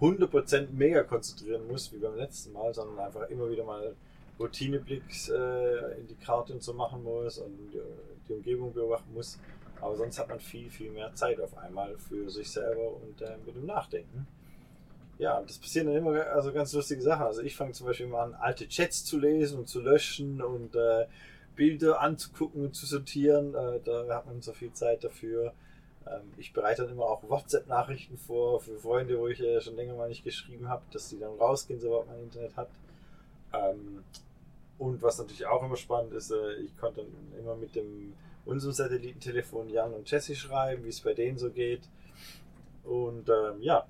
100% 0.00 0.68
mega 0.72 1.02
konzentrieren 1.02 1.66
muss, 1.68 1.92
wie 1.92 1.98
beim 1.98 2.16
letzten 2.16 2.52
Mal, 2.52 2.74
sondern 2.74 2.98
einfach 2.98 3.28
immer 3.28 3.50
wieder 3.50 3.64
mal 3.64 3.94
Routineblicks 4.38 5.28
äh, 5.28 6.00
in 6.00 6.06
die 6.08 6.14
Karte 6.14 6.54
und 6.54 6.62
so 6.62 6.72
machen 6.72 7.04
muss 7.04 7.38
und 7.38 7.56
die, 7.72 7.80
die, 8.28 8.32
Umgebung 8.32 8.72
beobachten 8.72 9.12
muss. 9.12 9.38
Aber 9.80 9.96
sonst 9.96 10.18
hat 10.18 10.28
man 10.28 10.40
viel, 10.40 10.70
viel 10.70 10.90
mehr 10.90 11.14
Zeit 11.14 11.40
auf 11.40 11.56
einmal 11.58 11.96
für 11.98 12.28
sich 12.30 12.50
selber 12.50 12.94
und 12.96 13.20
äh, 13.20 13.36
mit 13.44 13.54
dem 13.54 13.66
Nachdenken. 13.66 14.26
Ja, 15.18 15.42
das 15.42 15.58
passieren 15.58 15.88
dann 15.88 15.96
immer 15.96 16.26
also 16.28 16.50
ganz 16.52 16.72
lustige 16.72 17.02
Sachen. 17.02 17.26
Also 17.26 17.42
ich 17.42 17.54
fange 17.54 17.72
zum 17.72 17.86
Beispiel 17.86 18.06
immer 18.06 18.20
an, 18.20 18.34
alte 18.34 18.66
Chats 18.66 19.04
zu 19.04 19.18
lesen 19.18 19.58
und 19.58 19.68
zu 19.68 19.82
löschen 19.82 20.40
und 20.40 20.74
äh, 20.74 21.06
Bilder 21.60 22.00
anzugucken 22.00 22.64
und 22.64 22.74
zu 22.74 22.86
sortieren. 22.86 23.54
Äh, 23.54 23.80
da 23.84 24.06
hat 24.08 24.24
man 24.24 24.40
so 24.40 24.54
viel 24.54 24.72
Zeit 24.72 25.04
dafür. 25.04 25.52
Ähm, 26.06 26.32
ich 26.38 26.54
bereite 26.54 26.84
dann 26.84 26.92
immer 26.92 27.04
auch 27.04 27.22
WhatsApp-Nachrichten 27.28 28.16
vor 28.16 28.60
für 28.60 28.78
Freunde, 28.78 29.18
wo 29.18 29.28
ich 29.28 29.40
äh, 29.40 29.60
schon 29.60 29.76
länger 29.76 29.94
mal 29.94 30.08
nicht 30.08 30.24
geschrieben 30.24 30.70
habe, 30.70 30.82
dass 30.90 31.10
die 31.10 31.18
dann 31.18 31.34
rausgehen, 31.34 31.78
sobald 31.78 32.06
man 32.06 32.18
Internet 32.18 32.56
hat. 32.56 32.70
Ähm, 33.52 34.02
und 34.78 35.02
was 35.02 35.18
natürlich 35.18 35.44
auch 35.44 35.62
immer 35.62 35.76
spannend 35.76 36.14
ist, 36.14 36.30
äh, 36.30 36.54
ich 36.54 36.74
konnte 36.78 37.02
dann 37.02 37.38
immer 37.38 37.54
mit 37.56 37.76
dem 37.76 38.14
unserem 38.46 38.72
Satellitentelefon 38.72 39.68
Jan 39.68 39.92
und 39.92 40.10
Jesse 40.10 40.34
schreiben, 40.34 40.82
wie 40.84 40.88
es 40.88 41.02
bei 41.02 41.12
denen 41.12 41.36
so 41.36 41.50
geht. 41.50 41.82
Und 42.84 43.28
ähm, 43.28 43.60
ja, 43.60 43.86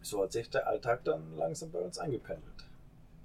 so 0.00 0.22
hat 0.22 0.32
sich 0.32 0.48
der 0.48 0.66
Alltag 0.66 1.04
dann 1.04 1.36
langsam 1.36 1.70
bei 1.72 1.80
uns 1.80 1.98
eingependelt. 1.98 2.49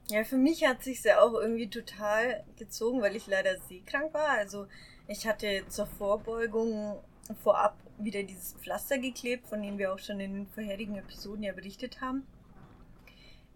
Ja, 0.10 0.24
für 0.24 0.38
mich 0.38 0.64
hat 0.66 0.84
sich 0.84 1.04
ja 1.04 1.22
auch 1.22 1.34
irgendwie 1.34 1.70
total 1.70 2.44
gezogen, 2.58 3.02
weil 3.02 3.16
ich 3.16 3.26
leider 3.26 3.58
seekrank 3.62 4.14
war. 4.14 4.30
Also 4.30 4.68
ich 5.08 5.26
hatte 5.28 5.64
zur 5.68 5.88
Vorbeugung 5.88 7.00
vorab 7.44 7.76
wieder 7.98 8.22
dieses 8.22 8.54
Pflaster 8.54 9.00
geklebt, 9.00 9.48
von 9.48 9.64
dem 9.64 9.80
wir 9.80 9.94
auch 9.94 10.00
schon 10.00 10.20
in 10.20 10.34
den 10.34 10.48
vorherigen 10.48 10.96
Episoden 10.96 11.44
ja 11.44 11.54
berichtet 11.54 12.02
haben. 12.02 12.28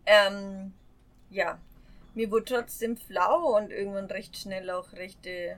Ähm, 0.08 0.74
ja, 1.30 1.60
mir 2.16 2.32
wurde 2.32 2.46
trotzdem 2.46 2.98
flau 2.98 3.56
und 3.58 3.72
irgendwann 3.72 4.06
recht 4.06 4.36
schnell 4.36 4.72
auch 4.72 4.94
recht 4.94 5.28
äh, 5.28 5.56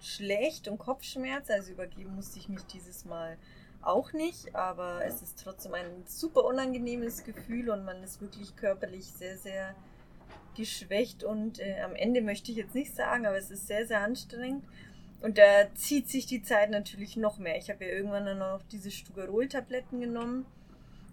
schlecht 0.00 0.66
und 0.66 0.78
Kopfschmerz. 0.78 1.48
Also 1.48 1.72
übergeben 1.72 2.16
musste 2.16 2.40
ich 2.40 2.48
mich 2.48 2.64
dieses 2.64 3.04
Mal 3.04 3.38
auch 3.82 4.12
nicht, 4.12 4.56
aber 4.56 5.04
es 5.04 5.22
ist 5.22 5.40
trotzdem 5.44 5.74
ein 5.74 6.04
super 6.06 6.44
unangenehmes 6.44 7.22
Gefühl 7.22 7.70
und 7.70 7.84
man 7.84 8.02
ist 8.02 8.20
wirklich 8.20 8.56
körperlich 8.56 9.06
sehr, 9.06 9.38
sehr 9.38 9.76
geschwächt 10.58 11.24
und 11.24 11.60
äh, 11.60 11.80
am 11.80 11.94
Ende 11.94 12.20
möchte 12.20 12.50
ich 12.50 12.58
jetzt 12.58 12.74
nicht 12.74 12.94
sagen, 12.94 13.26
aber 13.26 13.38
es 13.38 13.50
ist 13.50 13.66
sehr, 13.66 13.86
sehr 13.86 14.00
anstrengend. 14.00 14.64
Und 15.20 15.38
da 15.38 15.74
zieht 15.74 16.08
sich 16.08 16.26
die 16.26 16.42
Zeit 16.42 16.70
natürlich 16.70 17.16
noch 17.16 17.38
mehr. 17.38 17.56
Ich 17.56 17.70
habe 17.70 17.84
ja 17.84 17.92
irgendwann 17.92 18.26
dann 18.26 18.38
noch 18.38 18.62
diese 18.70 18.90
Stugarol-Tabletten 18.90 20.00
genommen. 20.00 20.46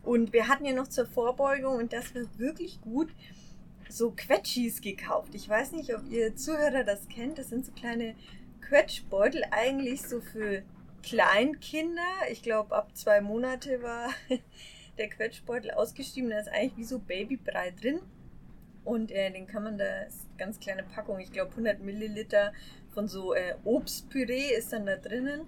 Und 0.03 0.33
wir 0.33 0.47
hatten 0.47 0.65
ja 0.65 0.73
noch 0.73 0.87
zur 0.87 1.07
Vorbeugung, 1.07 1.77
und 1.77 1.93
das 1.93 2.13
war 2.13 2.23
wirklich 2.37 2.81
gut, 2.81 3.09
so 3.89 4.11
Quetschis 4.11 4.81
gekauft. 4.81 5.33
Ich 5.33 5.47
weiß 5.47 5.71
nicht, 5.71 5.95
ob 5.95 6.09
ihr 6.11 6.35
Zuhörer 6.35 6.83
das 6.83 7.07
kennt. 7.07 7.39
Das 7.39 7.49
sind 7.49 7.65
so 7.65 7.71
kleine 7.71 8.15
Quetschbeutel, 8.61 9.43
eigentlich 9.51 10.03
so 10.03 10.21
für 10.21 10.63
Kleinkinder. 11.01 12.01
Ich 12.31 12.43
glaube, 12.43 12.75
ab 12.75 12.95
zwei 12.95 13.21
Monate 13.21 13.81
war 13.81 14.09
der 14.97 15.09
Quetschbeutel 15.09 15.71
ausgeschrieben. 15.71 16.29
Da 16.29 16.39
ist 16.39 16.49
eigentlich 16.49 16.77
wie 16.77 16.83
so 16.83 16.99
Babybrei 16.99 17.71
drin. 17.71 17.99
Und 18.85 19.11
äh, 19.11 19.31
den 19.31 19.47
kann 19.47 19.63
man 19.63 19.77
da, 19.77 20.03
ist 20.03 20.25
ganz 20.37 20.59
kleine 20.59 20.83
Packung, 20.83 21.19
ich 21.19 21.31
glaube 21.31 21.51
100 21.51 21.81
Milliliter 21.81 22.53
von 22.93 23.07
so 23.07 23.33
äh, 23.33 23.55
Obstpüree 23.65 24.53
ist 24.55 24.71
dann 24.71 24.85
da 24.85 24.95
drinnen. 24.95 25.41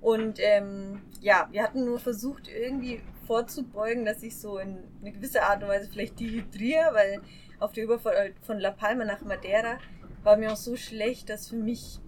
Und 0.00 0.38
ähm, 0.38 1.00
ja, 1.20 1.48
wir 1.50 1.62
hatten 1.62 1.86
nur 1.86 1.98
versucht, 1.98 2.48
irgendwie 2.48 3.00
vorzubeugen, 3.26 4.04
dass 4.04 4.22
ich 4.22 4.36
so 4.36 4.58
in 4.58 4.78
eine 5.00 5.12
gewisse 5.12 5.42
Art 5.42 5.62
und 5.62 5.70
Weise 5.70 5.88
vielleicht 5.88 6.20
dehydriere, 6.20 6.92
weil 6.92 7.20
auf 7.58 7.72
der 7.72 7.84
Überfahrt 7.84 8.34
von 8.42 8.58
La 8.58 8.70
Palma 8.70 9.04
nach 9.04 9.22
Madeira 9.22 9.78
war 10.22 10.36
mir 10.36 10.52
auch 10.52 10.56
so 10.56 10.76
schlecht, 10.76 11.30
dass 11.30 11.48
für 11.48 11.56
mich 11.56 12.00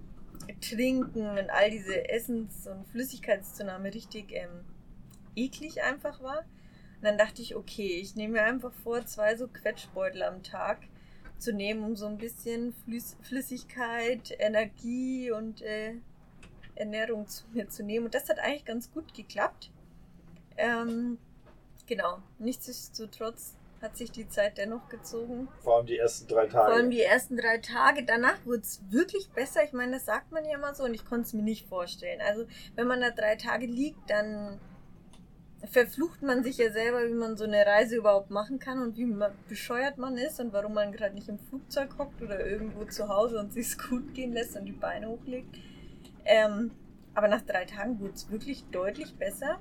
Trinken 0.61 1.27
und 1.27 1.51
all 1.51 1.71
diese 1.71 2.09
Essens- 2.09 2.67
und 2.67 2.87
Flüssigkeitszunahme 2.89 3.95
richtig 3.95 4.33
ähm, 4.33 4.65
eklig 5.35 5.83
einfach 5.83 6.23
war. 6.23 6.45
Und 6.97 7.05
dann 7.05 7.19
dachte 7.19 7.43
ich, 7.43 7.55
okay, 7.57 7.99
ich 8.01 8.17
nehme 8.17 8.35
mir 8.35 8.43
einfach 8.45 8.73
vor, 8.73 9.05
zwei 9.07 9.37
so 9.37 9.49
Quetschbeutel 9.49 10.23
am 10.23 10.43
Tag 10.43 10.79
zu 11.39 11.53
nehmen, 11.53 11.85
um 11.85 11.97
so 11.97 12.07
ein 12.07 12.19
bisschen 12.19 12.75
Flüssigkeit, 13.23 14.35
Energie 14.39 15.31
und 15.31 15.63
äh, 15.63 15.95
Ernährung 16.75 17.27
zu 17.27 17.45
mir 17.53 17.69
zu 17.69 17.83
nehmen. 17.83 18.07
Und 18.07 18.15
das 18.15 18.29
hat 18.29 18.39
eigentlich 18.39 18.65
ganz 18.65 18.91
gut 18.91 19.13
geklappt. 19.15 19.71
Ähm, 20.57 21.19
genau, 21.87 22.19
nichtsdestotrotz 22.39 23.57
hat 23.83 23.97
sich 23.97 24.11
die 24.11 24.29
Zeit 24.29 24.57
dennoch 24.57 24.89
gezogen. 24.89 25.49
Vor 25.61 25.77
allem 25.77 25.87
die 25.87 25.99
ersten 25.99 26.27
drei 26.29 26.47
Tage. 26.47 26.67
Vor 26.67 26.75
allem 26.75 26.91
die 26.91 27.03
ersten 27.03 27.37
drei 27.37 27.59
Tage. 27.59 28.05
Danach 28.05 28.45
wurde 28.47 28.63
es 28.63 28.81
wirklich 28.91 29.31
besser. 29.31 29.65
Ich 29.65 29.73
meine, 29.73 29.93
das 29.93 30.07
sagt 30.07 30.33
man 30.33 30.45
ja 30.45 30.55
immer 30.55 30.75
so 30.75 30.85
und 30.85 30.95
ich 30.95 31.05
konnte 31.05 31.27
es 31.27 31.33
mir 31.35 31.43
nicht 31.43 31.69
vorstellen. 31.69 32.21
Also, 32.27 32.47
wenn 32.75 32.87
man 32.87 33.01
da 33.01 33.11
drei 33.11 33.37
Tage 33.37 33.67
liegt, 33.67 34.09
dann 34.09 34.59
verflucht 35.65 36.23
man 36.23 36.45
sich 36.45 36.59
ja 36.59 36.71
selber, 36.71 37.09
wie 37.09 37.15
man 37.15 37.37
so 37.37 37.45
eine 37.45 37.65
Reise 37.65 37.97
überhaupt 37.97 38.31
machen 38.31 38.59
kann 38.59 38.83
und 38.83 38.97
wie 38.97 39.13
bescheuert 39.49 39.99
man 39.99 40.17
ist 40.17 40.39
und 40.41 40.53
warum 40.53 40.75
man 40.75 40.93
gerade 40.93 41.15
nicht 41.15 41.29
im 41.29 41.39
Flugzeug 41.39 41.99
hockt 41.99 42.23
oder 42.23 42.47
irgendwo 42.47 42.85
zu 42.85 43.09
Hause 43.09 43.39
und 43.39 43.53
sich 43.53 43.77
gut 43.79 44.15
gehen 44.15 44.33
lässt 44.33 44.57
und 44.57 44.67
die 44.67 44.73
Beine 44.73 45.09
hochlegt. 45.09 45.57
Ähm, 46.25 46.73
aber 47.15 47.29
nach 47.29 47.43
drei 47.43 47.65
Tagen 47.65 47.99
wurde 48.01 48.13
es 48.15 48.31
wirklich 48.31 48.65
deutlich 48.71 49.15
besser. 49.15 49.59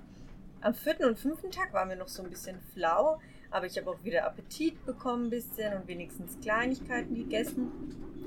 Am 0.62 0.74
vierten 0.74 1.06
und 1.06 1.20
fünften 1.20 1.52
Tag 1.52 1.74
waren 1.74 1.90
wir 1.90 1.96
noch 1.96 2.08
so 2.08 2.24
ein 2.24 2.30
bisschen 2.30 2.60
flau, 2.74 3.20
aber 3.52 3.68
ich 3.68 3.78
habe 3.78 3.90
auch 3.90 4.04
wieder 4.04 4.26
Appetit 4.26 4.86
bekommen 4.86 5.26
ein 5.26 5.30
bisschen 5.30 5.74
und 5.74 5.88
wenigstens 5.88 6.40
Kleinigkeiten 6.42 7.16
gegessen. 7.16 7.72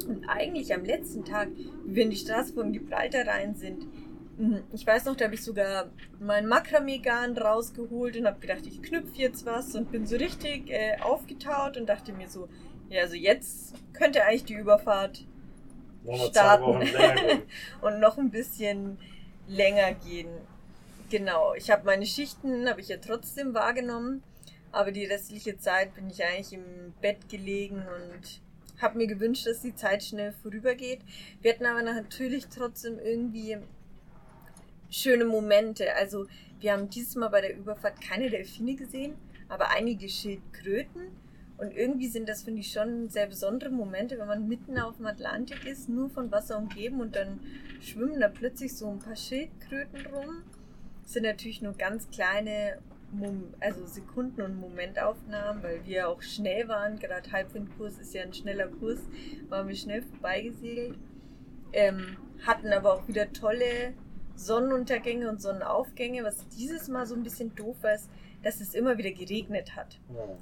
Und 0.07 0.25
eigentlich 0.29 0.73
am 0.73 0.85
letzten 0.85 1.25
Tag, 1.25 1.49
wie 1.85 1.97
wir 1.97 2.05
in 2.05 2.11
die 2.11 2.17
Straße 2.17 2.55
von 2.55 2.73
Gibraltar 2.73 3.27
rein 3.27 3.55
sind. 3.57 3.85
Ich 4.73 4.87
weiß 4.87 5.07
noch, 5.07 5.17
da 5.17 5.25
habe 5.25 5.35
ich 5.35 5.43
sogar 5.43 5.91
mein 6.21 6.47
Makramee-Garn 6.47 7.37
rausgeholt 7.37 8.17
und 8.17 8.27
habe 8.27 8.39
gedacht, 8.39 8.67
ich 8.67 8.81
knüpfe 8.83 9.17
jetzt 9.17 9.45
was 9.45 9.75
und 9.75 9.91
bin 9.91 10.07
so 10.07 10.17
richtig 10.17 10.71
äh, 10.71 10.97
aufgetaut 11.01 11.77
und 11.77 11.87
dachte 11.87 12.13
mir 12.13 12.29
so, 12.29 12.49
ja, 12.89 13.03
also 13.03 13.17
jetzt 13.17 13.75
könnte 13.93 14.25
eigentlich 14.25 14.45
die 14.45 14.55
Überfahrt 14.55 15.27
starten 16.31 16.89
und 17.81 18.01
noch 18.01 18.17
ein 18.17 18.31
bisschen 18.31 18.99
länger 19.49 19.95
gehen. 19.95 20.31
Genau, 21.11 21.55
ich 21.55 21.71
habe 21.71 21.85
meine 21.85 22.07
Schichten, 22.07 22.69
habe 22.69 22.81
ich 22.81 22.89
ja 22.89 22.99
trotzdem 22.99 23.55
wahrgenommen, 23.55 24.23
aber 24.71 24.93
die 24.93 25.07
restliche 25.07 25.59
Zeit 25.59 25.95
bin 25.95 26.11
ich 26.11 26.23
eigentlich 26.23 26.53
im 26.53 26.93
Bett 27.01 27.29
gelegen 27.29 27.77
und 27.77 28.41
habe 28.81 28.99
mir 28.99 29.07
gewünscht, 29.07 29.47
dass 29.47 29.63
die 29.63 29.75
Zeit 29.75 30.05
schnell 30.05 30.33
vorübergeht. 30.33 31.01
Wir 31.41 31.53
hatten 31.53 31.67
aber 31.67 31.83
natürlich 31.83 32.47
trotzdem 32.47 32.99
irgendwie 32.99 33.59
schöne 34.91 35.25
Momente. 35.25 35.95
Also 35.97 36.27
wir 36.61 36.73
haben 36.73 36.91
dieses 36.91 37.15
Mal 37.17 37.29
bei 37.29 37.41
der 37.41 37.57
Überfahrt 37.57 38.01
keine 38.01 38.31
Delfine 38.31 38.75
gesehen, 38.75 39.15
aber 39.49 39.71
einige 39.71 40.09
Schildkröten. 40.09 41.09
Und 41.59 41.73
irgendwie 41.73 42.07
sind 42.07 42.29
das, 42.29 42.45
finde 42.45 42.61
ich, 42.61 42.71
schon 42.71 43.09
sehr 43.09 43.27
besondere 43.27 43.71
Momente, 43.71 44.17
wenn 44.19 44.29
man 44.29 44.47
mitten 44.47 44.79
auf 44.79 44.97
dem 44.97 45.07
Atlantik 45.07 45.67
ist, 45.67 45.89
nur 45.89 46.09
von 46.09 46.31
Wasser 46.31 46.57
umgeben 46.57 47.01
und 47.01 47.17
dann 47.17 47.41
schwimmen 47.81 48.21
da 48.21 48.29
plötzlich 48.29 48.77
so 48.77 48.89
ein 48.89 49.01
paar 49.01 49.17
Schildkröten 49.17 50.07
rum. 50.07 50.45
Das 51.03 51.15
sind 51.15 51.25
natürlich 51.25 51.61
nur 51.61 51.73
ganz 51.73 52.09
kleine 52.11 52.79
also 53.61 53.87
Sekunden- 53.87 54.43
und 54.43 54.61
Momentaufnahmen, 54.61 55.63
weil 55.63 55.85
wir 55.85 56.09
auch 56.09 56.23
schnell 56.23 56.69
waren. 56.69 56.99
Gerade 56.99 57.33
Halbwindkurs 57.33 57.99
ist 57.99 58.15
ja 58.15 58.23
ein 58.23 58.35
schneller 58.35 58.69
Kurs, 58.69 59.01
waren 59.49 59.69
wir 59.69 59.77
schnell 59.77 60.03
vorbeigesegelt. 60.03 60.99
Ähm, 61.73 62.17
hatten 62.47 62.73
aber 62.73 62.95
auch 62.95 63.09
wieder 63.09 63.33
tolle 63.33 63.95
Sonnenuntergänge 64.39 65.29
und 65.29 65.43
Sonnenaufgänge. 65.43 66.25
Was 66.25 66.47
dieses 66.49 66.89
Mal 66.89 67.07
so 67.07 67.15
ein 67.15 67.23
bisschen 67.23 67.55
doof 67.55 67.77
war, 67.83 67.95
ist, 67.95 68.09
dass 68.43 68.61
es 68.61 68.75
immer 68.75 68.99
wieder 68.99 69.11
geregnet 69.11 69.75
hat. 69.77 69.99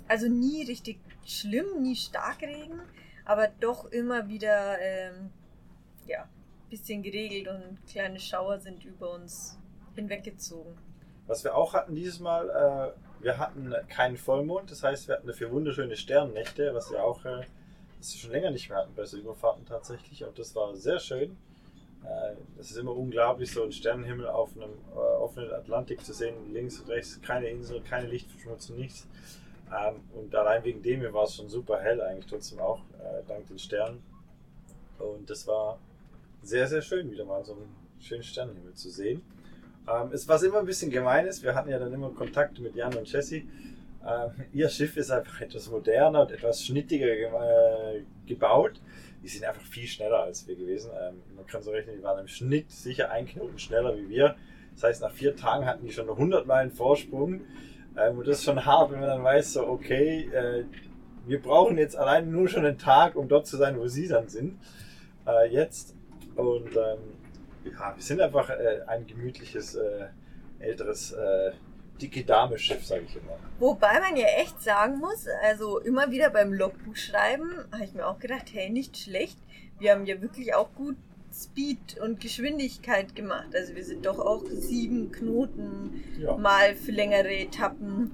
Also 0.08 0.28
nie 0.28 0.64
richtig 0.64 0.98
schlimm, 1.24 1.82
nie 1.82 1.96
Starkregen, 1.96 2.80
aber 3.24 3.48
doch 3.60 3.86
immer 3.86 4.28
wieder 4.28 4.78
ähm, 4.80 5.30
ja, 6.06 6.28
bisschen 6.68 7.02
geregelt 7.02 7.48
und 7.48 7.78
kleine 7.90 8.20
Schauer 8.20 8.58
sind 8.58 8.84
über 8.84 9.12
uns 9.12 9.58
hinweggezogen. 9.94 10.76
Was 11.26 11.42
wir 11.42 11.56
auch 11.56 11.74
hatten 11.74 11.94
dieses 11.94 12.20
Mal, 12.20 12.50
äh, 12.50 13.24
wir 13.24 13.38
hatten 13.38 13.74
keinen 13.88 14.16
Vollmond, 14.16 14.70
das 14.70 14.82
heißt, 14.82 15.08
wir 15.08 15.16
hatten 15.16 15.26
dafür 15.26 15.50
wunderschöne 15.50 15.96
Sternnächte, 15.96 16.72
was 16.74 16.90
wir 16.90 17.02
auch 17.02 17.24
äh, 17.24 17.42
was 17.98 18.12
wir 18.12 18.20
schon 18.20 18.30
länger 18.30 18.50
nicht 18.50 18.68
mehr 18.68 18.78
hatten 18.78 18.94
bei 18.94 19.04
so 19.04 19.16
Überfahrten 19.16 19.64
tatsächlich. 19.64 20.22
Und 20.24 20.38
das 20.38 20.54
war 20.54 20.76
sehr 20.76 20.98
schön. 21.00 21.36
Äh, 22.06 22.34
es 22.60 22.70
ist 22.70 22.76
immer 22.76 22.96
unglaublich, 22.96 23.50
so 23.50 23.62
einen 23.62 23.72
Sternenhimmel 23.72 24.26
auf 24.28 24.56
einem 24.56 24.70
äh, 24.94 24.98
offenen 24.98 25.52
Atlantik 25.52 26.04
zu 26.04 26.12
sehen, 26.12 26.52
links 26.52 26.80
und 26.80 26.88
rechts, 26.88 27.20
keine 27.20 27.48
Insel, 27.48 27.80
keine 27.80 28.06
Lichtverschmutzung, 28.06 28.76
nichts. 28.76 29.06
Ähm, 29.68 29.96
und 30.14 30.34
allein 30.34 30.62
wegen 30.64 30.82
dem 30.82 31.02
war 31.12 31.24
es 31.24 31.34
schon 31.34 31.48
super 31.48 31.80
hell 31.80 32.00
eigentlich 32.00 32.26
trotzdem 32.26 32.60
auch, 32.60 32.80
äh, 32.98 33.22
dank 33.26 33.48
den 33.48 33.58
Sternen. 33.58 34.02
Und 34.98 35.28
das 35.28 35.46
war 35.46 35.78
sehr, 36.42 36.68
sehr 36.68 36.82
schön, 36.82 37.10
wieder 37.10 37.24
mal 37.24 37.44
so 37.44 37.52
einen 37.54 37.74
schönen 38.00 38.22
Sternenhimmel 38.22 38.74
zu 38.74 38.90
sehen. 38.90 39.22
Ähm, 39.88 40.10
es, 40.12 40.28
was 40.28 40.42
immer 40.42 40.58
ein 40.58 40.66
bisschen 40.66 40.90
gemein 40.90 41.26
ist, 41.26 41.42
wir 41.42 41.54
hatten 41.54 41.70
ja 41.70 41.78
dann 41.78 41.92
immer 41.92 42.10
Kontakt 42.10 42.58
mit 42.60 42.76
Jan 42.76 42.94
und 42.94 43.10
Jesse. 43.10 43.36
Ähm, 43.36 44.30
ihr 44.52 44.68
Schiff 44.68 44.96
ist 44.96 45.10
einfach 45.10 45.40
etwas 45.40 45.68
moderner 45.70 46.22
und 46.22 46.30
etwas 46.30 46.62
schnittiger 46.62 47.06
äh, 47.06 48.02
gebaut. 48.26 48.80
Die 49.26 49.30
sind 49.32 49.44
einfach 49.44 49.64
viel 49.64 49.88
schneller 49.88 50.20
als 50.20 50.46
wir 50.46 50.54
gewesen. 50.54 50.92
Ähm, 51.02 51.20
man 51.34 51.44
kann 51.48 51.60
so 51.60 51.72
rechnen, 51.72 51.96
die 51.96 52.02
waren 52.04 52.20
im 52.20 52.28
Schnitt 52.28 52.70
sicher 52.70 53.10
ein 53.10 53.26
Knoten 53.26 53.58
schneller 53.58 53.96
wie 53.96 54.08
wir. 54.08 54.36
Das 54.74 54.84
heißt, 54.84 55.02
nach 55.02 55.10
vier 55.10 55.34
Tagen 55.34 55.66
hatten 55.66 55.84
die 55.84 55.90
schon 55.90 56.08
100 56.08 56.46
Meilen 56.46 56.70
Vorsprung. 56.70 57.40
Ähm, 57.98 58.18
und 58.18 58.28
das 58.28 58.38
ist 58.38 58.44
schon 58.44 58.64
hart, 58.64 58.92
wenn 58.92 59.00
man 59.00 59.08
dann 59.08 59.24
weiß, 59.24 59.54
so, 59.54 59.66
okay, 59.66 60.30
äh, 60.32 60.64
wir 61.26 61.42
brauchen 61.42 61.76
jetzt 61.76 61.96
allein 61.96 62.30
nur 62.30 62.46
schon 62.46 62.64
einen 62.64 62.78
Tag, 62.78 63.16
um 63.16 63.26
dort 63.26 63.48
zu 63.48 63.56
sein, 63.56 63.76
wo 63.80 63.88
sie 63.88 64.06
dann 64.06 64.28
sind. 64.28 64.60
Äh, 65.26 65.52
jetzt. 65.52 65.96
Und 66.36 66.76
ähm, 66.76 66.98
ja, 67.64 67.96
wir 67.96 68.02
sind 68.04 68.20
einfach 68.20 68.48
äh, 68.48 68.82
ein 68.86 69.08
gemütliches, 69.08 69.74
äh, 69.74 70.06
älteres, 70.60 71.16
dicke 72.00 72.24
Dame-Schiff, 72.24 72.84
sage 72.84 73.04
ich 73.06 73.16
immer. 73.16 73.38
Wobei 73.58 74.00
man 74.00 74.16
ja 74.16 74.26
echt 74.38 74.62
sagen 74.62 74.98
muss, 74.98 75.26
also 75.42 75.78
immer 75.80 76.10
wieder 76.10 76.30
beim 76.30 76.52
Logbuch 76.52 76.96
schreiben, 76.96 77.50
habe 77.72 77.84
ich 77.84 77.94
mir 77.94 78.06
auch 78.06 78.18
gedacht, 78.18 78.50
hey, 78.52 78.70
nicht 78.70 78.96
schlecht. 78.96 79.38
Wir 79.78 79.92
haben 79.92 80.06
ja 80.06 80.20
wirklich 80.20 80.54
auch 80.54 80.72
gut 80.74 80.96
Speed 81.32 81.98
und 82.00 82.20
Geschwindigkeit 82.20 83.14
gemacht. 83.14 83.48
Also 83.54 83.74
wir 83.74 83.84
sind 83.84 84.06
doch 84.06 84.18
auch 84.18 84.44
sieben 84.46 85.12
Knoten 85.12 86.02
ja. 86.18 86.36
mal 86.36 86.74
für 86.74 86.92
längere 86.92 87.34
Etappen 87.34 88.12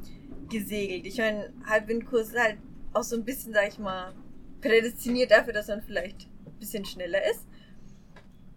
gesegelt. 0.51 1.07
Ich 1.07 1.19
meine, 1.19 1.53
Halbwindkurs 1.67 2.29
ist 2.29 2.39
halt 2.39 2.59
auch 2.93 3.05
so 3.05 3.17
ein 3.17 3.25
bisschen, 3.25 3.53
sag 3.53 3.69
ich 3.69 3.79
mal, 3.79 4.13
prädestiniert 4.61 5.31
dafür, 5.31 5.53
dass 5.53 5.69
man 5.69 5.83
vielleicht 5.83 6.29
ein 6.47 6.59
bisschen 6.59 6.85
schneller 6.85 7.25
ist. 7.31 7.47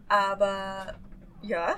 Aber 0.08 0.96
ja, 1.42 1.76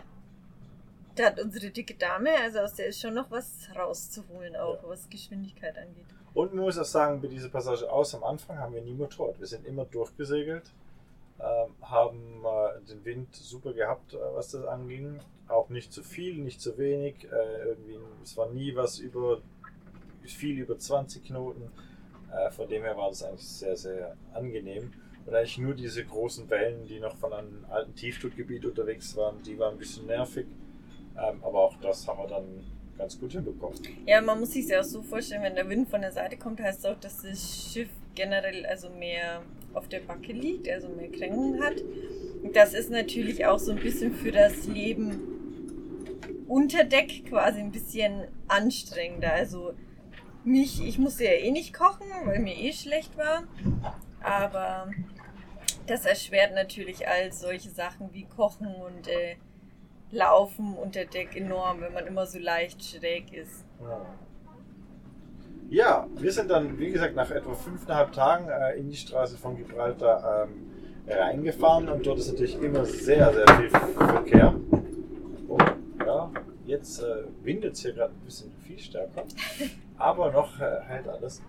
da 1.17 1.25
hat 1.25 1.39
unsere 1.39 1.71
dicke 1.71 1.95
Dame, 1.95 2.29
also 2.43 2.59
aus 2.59 2.75
der 2.75 2.87
ist 2.87 2.99
schon 2.99 3.13
noch 3.13 3.29
was 3.31 3.67
rauszuholen, 3.75 4.55
auch 4.55 4.81
ja. 4.83 4.89
was 4.89 5.09
Geschwindigkeit 5.09 5.77
angeht. 5.77 6.05
Und 6.33 6.53
man 6.53 6.65
muss 6.65 6.77
auch 6.77 6.85
sagen, 6.85 7.19
bei 7.19 7.27
dieser 7.27 7.49
Passage 7.49 7.91
aus 7.91 8.13
am 8.13 8.23
Anfang 8.23 8.59
haben 8.59 8.73
wir 8.75 8.81
nie 8.81 8.93
motoriert. 8.93 9.39
Wir 9.39 9.47
sind 9.47 9.65
immer 9.65 9.85
durchgesegelt, 9.85 10.71
ähm, 11.39 11.73
haben 11.81 12.43
äh, 12.45 12.85
den 12.87 13.03
Wind 13.05 13.35
super 13.35 13.73
gehabt, 13.73 14.13
äh, 14.13 14.17
was 14.35 14.51
das 14.51 14.65
anging. 14.65 15.19
Auch 15.47 15.69
nicht 15.69 15.91
zu 15.91 16.03
viel, 16.03 16.35
nicht 16.35 16.61
zu 16.61 16.77
wenig. 16.77 17.25
Äh, 17.25 17.69
irgendwie, 17.69 17.97
es 18.21 18.37
war 18.37 18.49
nie 18.49 18.75
was 18.75 18.99
über 18.99 19.41
viel 20.25 20.59
über 20.59 20.77
20 20.77 21.23
Knoten. 21.25 21.71
Von 22.51 22.67
dem 22.67 22.83
her 22.83 22.97
war 22.97 23.07
das 23.07 23.23
eigentlich 23.23 23.47
sehr, 23.47 23.77
sehr 23.77 24.17
angenehm. 24.33 24.91
Und 25.25 25.33
eigentlich 25.33 25.57
nur 25.57 25.73
diese 25.73 26.03
großen 26.03 26.49
Wellen, 26.49 26.85
die 26.85 26.99
noch 26.99 27.15
von 27.15 27.31
einem 27.31 27.65
alten 27.69 27.95
Tiefstudgebiet 27.95 28.65
unterwegs 28.65 29.15
waren, 29.15 29.41
die 29.43 29.57
waren 29.57 29.75
ein 29.75 29.77
bisschen 29.77 30.05
nervig. 30.05 30.45
Ähm, 31.17 31.43
aber 31.43 31.63
auch 31.63 31.75
das 31.81 32.07
haben 32.07 32.19
wir 32.19 32.27
dann 32.27 32.63
ganz 32.97 33.19
gut 33.19 33.31
hinbekommen. 33.31 33.77
Ja, 34.05 34.21
man 34.21 34.39
muss 34.39 34.51
sich 34.51 34.67
ja 34.67 34.79
auch 34.79 34.83
so 34.83 35.01
vorstellen, 35.01 35.43
wenn 35.43 35.55
der 35.55 35.69
Wind 35.69 35.89
von 35.89 36.01
der 36.01 36.11
Seite 36.11 36.37
kommt, 36.37 36.59
heißt 36.59 36.83
das 36.83 36.91
auch, 36.91 36.99
dass 36.99 37.21
das 37.21 37.71
Schiff 37.71 37.89
generell 38.15 38.65
also 38.65 38.89
mehr 38.89 39.41
auf 39.73 39.87
der 39.87 39.99
Backe 39.99 40.33
liegt, 40.33 40.67
also 40.69 40.89
mehr 40.89 41.09
Kränken 41.11 41.61
hat. 41.61 41.75
Das 42.53 42.73
ist 42.73 42.89
natürlich 42.89 43.45
auch 43.45 43.59
so 43.59 43.71
ein 43.71 43.79
bisschen 43.79 44.13
für 44.13 44.31
das 44.31 44.65
Leben 44.67 45.21
unter 46.47 46.83
Deck 46.83 47.25
quasi 47.27 47.59
ein 47.59 47.71
bisschen 47.71 48.27
anstrengender. 48.47 49.33
Also 49.33 49.73
mich, 50.43 50.81
ich 50.83 50.97
musste 50.97 51.25
ja 51.25 51.31
eh 51.31 51.51
nicht 51.51 51.73
kochen, 51.73 52.07
weil 52.25 52.39
mir 52.39 52.55
eh 52.55 52.73
schlecht 52.73 53.17
war. 53.17 53.43
Aber 54.21 54.89
das 55.85 56.05
erschwert 56.05 56.53
natürlich 56.53 57.07
all 57.07 57.31
solche 57.31 57.69
Sachen 57.69 58.13
wie 58.13 58.23
Kochen 58.23 58.67
und 58.67 59.07
äh, 59.07 59.35
Laufen 60.11 60.75
unter 60.75 61.05
Deck 61.05 61.35
enorm, 61.35 61.81
wenn 61.81 61.93
man 61.93 62.07
immer 62.07 62.25
so 62.25 62.39
leicht 62.39 62.83
schräg 62.83 63.33
ist. 63.33 63.65
Ja, 65.69 66.07
wir 66.15 66.31
sind 66.31 66.49
dann, 66.49 66.79
wie 66.79 66.91
gesagt, 66.91 67.15
nach 67.15 67.29
etwa 67.29 67.53
fünfeinhalb 67.53 68.13
Tagen 68.13 68.47
äh, 68.47 68.77
in 68.77 68.89
die 68.89 68.95
Straße 68.95 69.37
von 69.37 69.57
Gibraltar 69.57 70.47
ähm, 70.47 70.71
reingefahren 71.07 71.89
und 71.89 72.05
dort 72.05 72.19
ist 72.19 72.31
natürlich 72.31 72.61
immer 72.61 72.85
sehr, 72.85 73.33
sehr 73.33 73.47
viel 73.57 73.69
Verkehr. 73.69 74.55
Oh, 75.49 75.57
ja, 76.05 76.31
jetzt 76.65 77.01
äh, 77.01 77.23
windet 77.43 77.73
es 77.73 77.81
hier 77.81 77.91
gerade 77.91 78.13
ein 78.13 78.25
bisschen 78.25 78.51
viel 78.65 78.79
stärker, 78.79 79.25
aber 79.97 80.31
noch 80.31 80.57
äh, 80.61 80.81
hält 80.87 81.07
alles. 81.09 81.41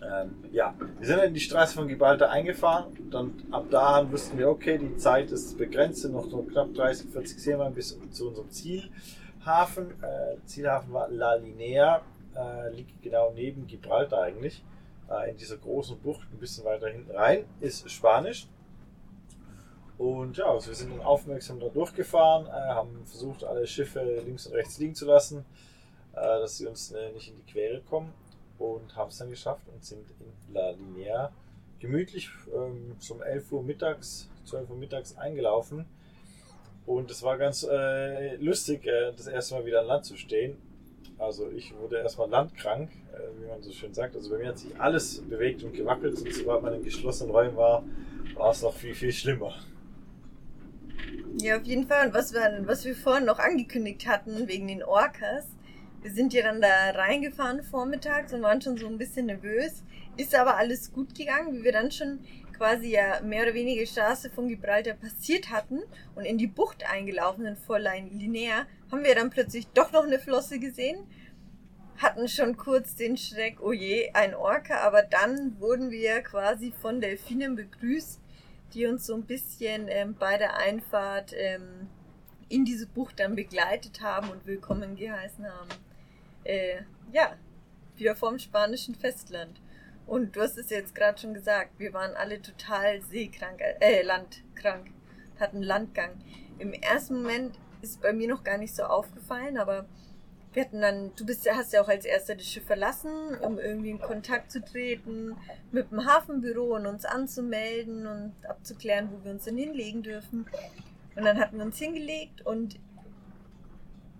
Ähm, 0.00 0.44
ja, 0.52 0.74
wir 0.98 1.06
sind 1.06 1.18
in 1.20 1.34
die 1.34 1.40
Straße 1.40 1.74
von 1.74 1.88
Gibraltar 1.88 2.30
eingefahren. 2.30 3.10
Dann 3.10 3.34
ab 3.50 3.66
da 3.70 4.10
wussten 4.10 4.38
wir, 4.38 4.48
okay, 4.48 4.78
die 4.78 4.96
Zeit 4.96 5.30
ist 5.32 5.58
begrenzt, 5.58 6.02
sind 6.02 6.12
noch 6.12 6.30
so 6.30 6.42
knapp 6.42 6.72
30, 6.74 7.10
40 7.10 7.42
Seemeilen 7.42 7.74
bis 7.74 7.98
zu 8.10 8.28
unserem 8.28 8.50
Zielhafen. 8.50 9.90
Äh, 10.02 10.36
Zielhafen 10.44 10.92
war 10.92 11.08
La 11.08 11.34
Linea, 11.34 12.02
äh, 12.36 12.74
liegt 12.74 13.02
genau 13.02 13.32
neben 13.34 13.66
Gibraltar 13.66 14.22
eigentlich. 14.22 14.62
Äh, 15.10 15.30
in 15.30 15.36
dieser 15.36 15.56
großen 15.56 15.98
Bucht, 15.98 16.28
ein 16.32 16.38
bisschen 16.38 16.64
weiter 16.64 16.88
hinten 16.88 17.10
rein, 17.10 17.44
ist 17.60 17.90
Spanisch. 17.90 18.46
Und 19.96 20.36
ja, 20.36 20.46
also 20.46 20.68
wir 20.68 20.76
sind 20.76 20.92
dann 20.92 21.00
aufmerksam 21.00 21.58
da 21.58 21.68
durchgefahren, 21.70 22.46
äh, 22.46 22.50
haben 22.50 23.04
versucht, 23.04 23.42
alle 23.42 23.66
Schiffe 23.66 24.22
links 24.24 24.46
und 24.46 24.54
rechts 24.54 24.78
liegen 24.78 24.94
zu 24.94 25.06
lassen, 25.06 25.44
äh, 26.12 26.20
dass 26.20 26.56
sie 26.56 26.68
uns 26.68 26.92
äh, 26.92 27.10
nicht 27.10 27.30
in 27.30 27.36
die 27.36 27.52
Quere 27.52 27.80
kommen 27.80 28.14
und 28.58 28.96
haben 28.96 29.08
es 29.08 29.18
dann 29.18 29.30
geschafft 29.30 29.68
und 29.72 29.84
sind 29.84 30.06
in 30.20 30.54
La 30.54 30.70
Linea 30.70 31.32
gemütlich 31.80 32.30
ähm, 32.54 32.96
um 33.08 33.22
11 33.22 33.52
Uhr 33.52 33.62
mittags, 33.62 34.28
12 34.44 34.70
Uhr 34.70 34.76
mittags 34.76 35.16
eingelaufen. 35.16 35.86
Und 36.86 37.10
es 37.10 37.22
war 37.22 37.36
ganz 37.36 37.66
äh, 37.70 38.36
lustig, 38.36 38.86
äh, 38.86 39.12
das 39.14 39.26
erste 39.26 39.54
Mal 39.54 39.66
wieder 39.66 39.80
an 39.80 39.86
Land 39.86 40.06
zu 40.06 40.16
stehen. 40.16 40.56
Also 41.18 41.50
ich 41.50 41.76
wurde 41.76 41.98
erstmal 41.98 42.30
landkrank, 42.30 42.90
äh, 43.12 43.42
wie 43.42 43.46
man 43.46 43.60
so 43.60 43.72
schön 43.72 43.92
sagt. 43.92 44.16
Also 44.16 44.30
bei 44.30 44.38
mir 44.38 44.48
hat 44.48 44.58
sich 44.58 44.78
alles 44.80 45.20
bewegt 45.20 45.62
und 45.64 45.74
gewackelt 45.74 46.18
und 46.20 46.32
sobald 46.32 46.62
man 46.62 46.74
in 46.74 46.82
geschlossenen 46.82 47.32
Räumen 47.32 47.56
war, 47.56 47.84
war 48.34 48.50
es 48.50 48.62
noch 48.62 48.74
viel, 48.74 48.94
viel 48.94 49.12
schlimmer. 49.12 49.54
Ja, 51.40 51.58
auf 51.58 51.64
jeden 51.64 51.86
Fall. 51.86 52.08
Und 52.08 52.14
was 52.14 52.32
wir, 52.32 52.62
was 52.66 52.84
wir 52.84 52.94
vorhin 52.94 53.26
noch 53.26 53.38
angekündigt 53.38 54.06
hatten, 54.06 54.48
wegen 54.48 54.68
den 54.68 54.82
Orcas, 54.82 55.46
wir 56.02 56.12
sind 56.12 56.32
ja 56.32 56.42
dann 56.42 56.60
da 56.60 56.90
reingefahren 56.94 57.62
vormittags 57.62 58.32
und 58.32 58.42
waren 58.42 58.60
schon 58.60 58.76
so 58.76 58.86
ein 58.86 58.98
bisschen 58.98 59.26
nervös. 59.26 59.82
Ist 60.16 60.34
aber 60.34 60.56
alles 60.56 60.92
gut 60.92 61.14
gegangen, 61.14 61.54
wie 61.54 61.64
wir 61.64 61.72
dann 61.72 61.90
schon 61.90 62.20
quasi 62.56 62.90
ja 62.90 63.20
mehr 63.20 63.44
oder 63.44 63.54
weniger 63.54 63.86
Straße 63.86 64.30
von 64.30 64.48
Gibraltar 64.48 64.94
passiert 64.94 65.50
hatten 65.50 65.80
und 66.14 66.24
in 66.24 66.38
die 66.38 66.46
Bucht 66.46 66.84
eingelaufen 66.90 67.44
sind 67.44 67.58
vor 67.58 67.78
Linea, 67.78 68.66
haben 68.90 69.04
wir 69.04 69.14
dann 69.14 69.30
plötzlich 69.30 69.68
doch 69.68 69.92
noch 69.92 70.04
eine 70.04 70.18
Flosse 70.18 70.58
gesehen. 70.58 71.06
Hatten 71.98 72.28
schon 72.28 72.56
kurz 72.56 72.94
den 72.94 73.16
Schreck, 73.16 73.58
oh 73.60 73.72
je, 73.72 74.10
ein 74.12 74.34
Orca, 74.34 74.80
aber 74.80 75.02
dann 75.02 75.60
wurden 75.60 75.90
wir 75.90 76.22
quasi 76.22 76.72
von 76.80 77.00
Delfinen 77.00 77.56
begrüßt, 77.56 78.20
die 78.74 78.86
uns 78.86 79.06
so 79.06 79.14
ein 79.14 79.24
bisschen 79.24 79.86
ähm, 79.88 80.14
bei 80.16 80.38
der 80.38 80.58
Einfahrt 80.58 81.32
ähm, 81.36 81.88
in 82.48 82.64
diese 82.64 82.86
Bucht 82.86 83.18
dann 83.18 83.34
begleitet 83.34 84.00
haben 84.00 84.30
und 84.30 84.46
willkommen 84.46 84.94
geheißen 84.94 85.44
haben 85.44 85.87
äh, 86.44 86.82
ja, 87.12 87.36
wieder 87.96 88.16
vom 88.16 88.38
spanischen 88.38 88.94
Festland. 88.94 89.60
Und 90.06 90.36
du 90.36 90.40
hast 90.40 90.56
es 90.56 90.70
jetzt 90.70 90.94
gerade 90.94 91.18
schon 91.18 91.34
gesagt, 91.34 91.78
wir 91.78 91.92
waren 91.92 92.16
alle 92.16 92.40
total 92.40 93.02
seekrank, 93.02 93.60
äh, 93.80 94.02
landkrank, 94.02 94.90
hatten 95.38 95.62
Landgang. 95.62 96.12
Im 96.58 96.72
ersten 96.72 97.16
Moment 97.22 97.58
ist 97.82 98.00
bei 98.00 98.12
mir 98.12 98.28
noch 98.28 98.42
gar 98.42 98.58
nicht 98.58 98.74
so 98.74 98.84
aufgefallen, 98.84 99.58
aber 99.58 99.86
wir 100.54 100.64
hatten 100.64 100.80
dann, 100.80 101.12
du 101.14 101.26
bist, 101.26 101.48
hast 101.50 101.72
ja 101.72 101.82
auch 101.82 101.88
als 101.88 102.06
erster 102.06 102.34
das 102.34 102.46
Schiff 102.46 102.64
verlassen, 102.64 103.36
um 103.42 103.58
irgendwie 103.58 103.90
in 103.90 104.00
Kontakt 104.00 104.50
zu 104.50 104.64
treten 104.64 105.36
mit 105.72 105.90
dem 105.90 106.06
Hafenbüro 106.06 106.74
und 106.74 106.86
uns 106.86 107.04
anzumelden 107.04 108.06
und 108.06 108.34
abzuklären, 108.48 109.10
wo 109.12 109.24
wir 109.24 109.32
uns 109.32 109.44
denn 109.44 109.58
hinlegen 109.58 110.02
dürfen. 110.02 110.46
Und 111.16 111.24
dann 111.24 111.38
hatten 111.38 111.58
wir 111.58 111.64
uns 111.64 111.78
hingelegt 111.78 112.46
und 112.46 112.78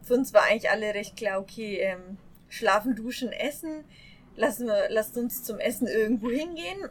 für 0.09 0.15
uns 0.15 0.33
war 0.33 0.45
eigentlich 0.45 0.71
alle 0.71 0.95
recht 0.95 1.17
klar, 1.17 1.39
okay, 1.39 1.81
ähm, 1.81 2.17
schlafen, 2.49 2.97
duschen, 2.97 3.31
essen, 3.31 3.85
lassen 4.37 4.67
wir, 4.67 4.89
lasst 4.89 5.17
uns 5.19 5.45
zum 5.45 5.59
Essen 5.59 5.87
irgendwo 5.87 6.31
hingehen. 6.31 6.89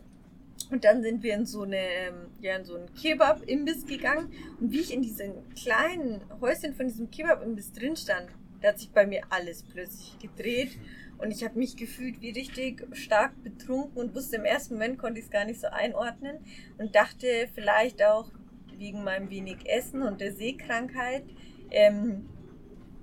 Und 0.70 0.84
dann 0.84 1.02
sind 1.02 1.24
wir 1.24 1.34
in 1.34 1.46
so 1.46 1.64
eine, 1.64 1.78
ähm, 1.78 2.28
ja, 2.42 2.58
in 2.58 2.66
so 2.66 2.76
einen 2.76 2.94
Kebab-Imbiss 2.94 3.86
gegangen. 3.86 4.32
Und 4.60 4.72
wie 4.72 4.82
ich 4.82 4.94
in 4.94 5.02
diesem 5.02 5.34
kleinen 5.56 6.22
Häuschen 6.42 6.76
von 6.76 6.88
diesem 6.88 7.10
Kebab-Imbiss 7.10 7.74
drin 7.74 7.96
stand, 7.96 8.28
da 8.62 8.70
hat 8.70 8.80
sich 8.80 8.92
bei 8.92 9.06
mir 9.08 9.22
alles 9.30 9.64
plötzlich 9.64 10.18
gedreht. 10.20 10.78
Und 11.18 11.32
ich 11.32 11.44
habe 11.44 11.58
mich 11.58 11.76
gefühlt 11.76 12.22
wie 12.22 12.32
richtig 12.32 12.86
stark 12.92 13.32
betrunken 13.44 13.98
und 13.98 14.14
wusste 14.14 14.36
im 14.36 14.46
ersten 14.46 14.76
Moment, 14.76 15.00
konnte 15.00 15.20
ich 15.20 15.26
es 15.26 15.32
gar 15.32 15.46
nicht 15.46 15.60
so 15.60 15.68
einordnen. 15.68 16.38
Und 16.78 16.96
dachte 16.96 17.48
vielleicht 17.56 18.04
auch 18.04 18.30
wegen 18.78 19.04
meinem 19.04 19.32
wenig 19.32 19.58
Essen 19.66 20.04
und 20.04 20.22
der 20.22 20.34
Seekrankheit, 20.34 21.24
ähm, 21.72 22.28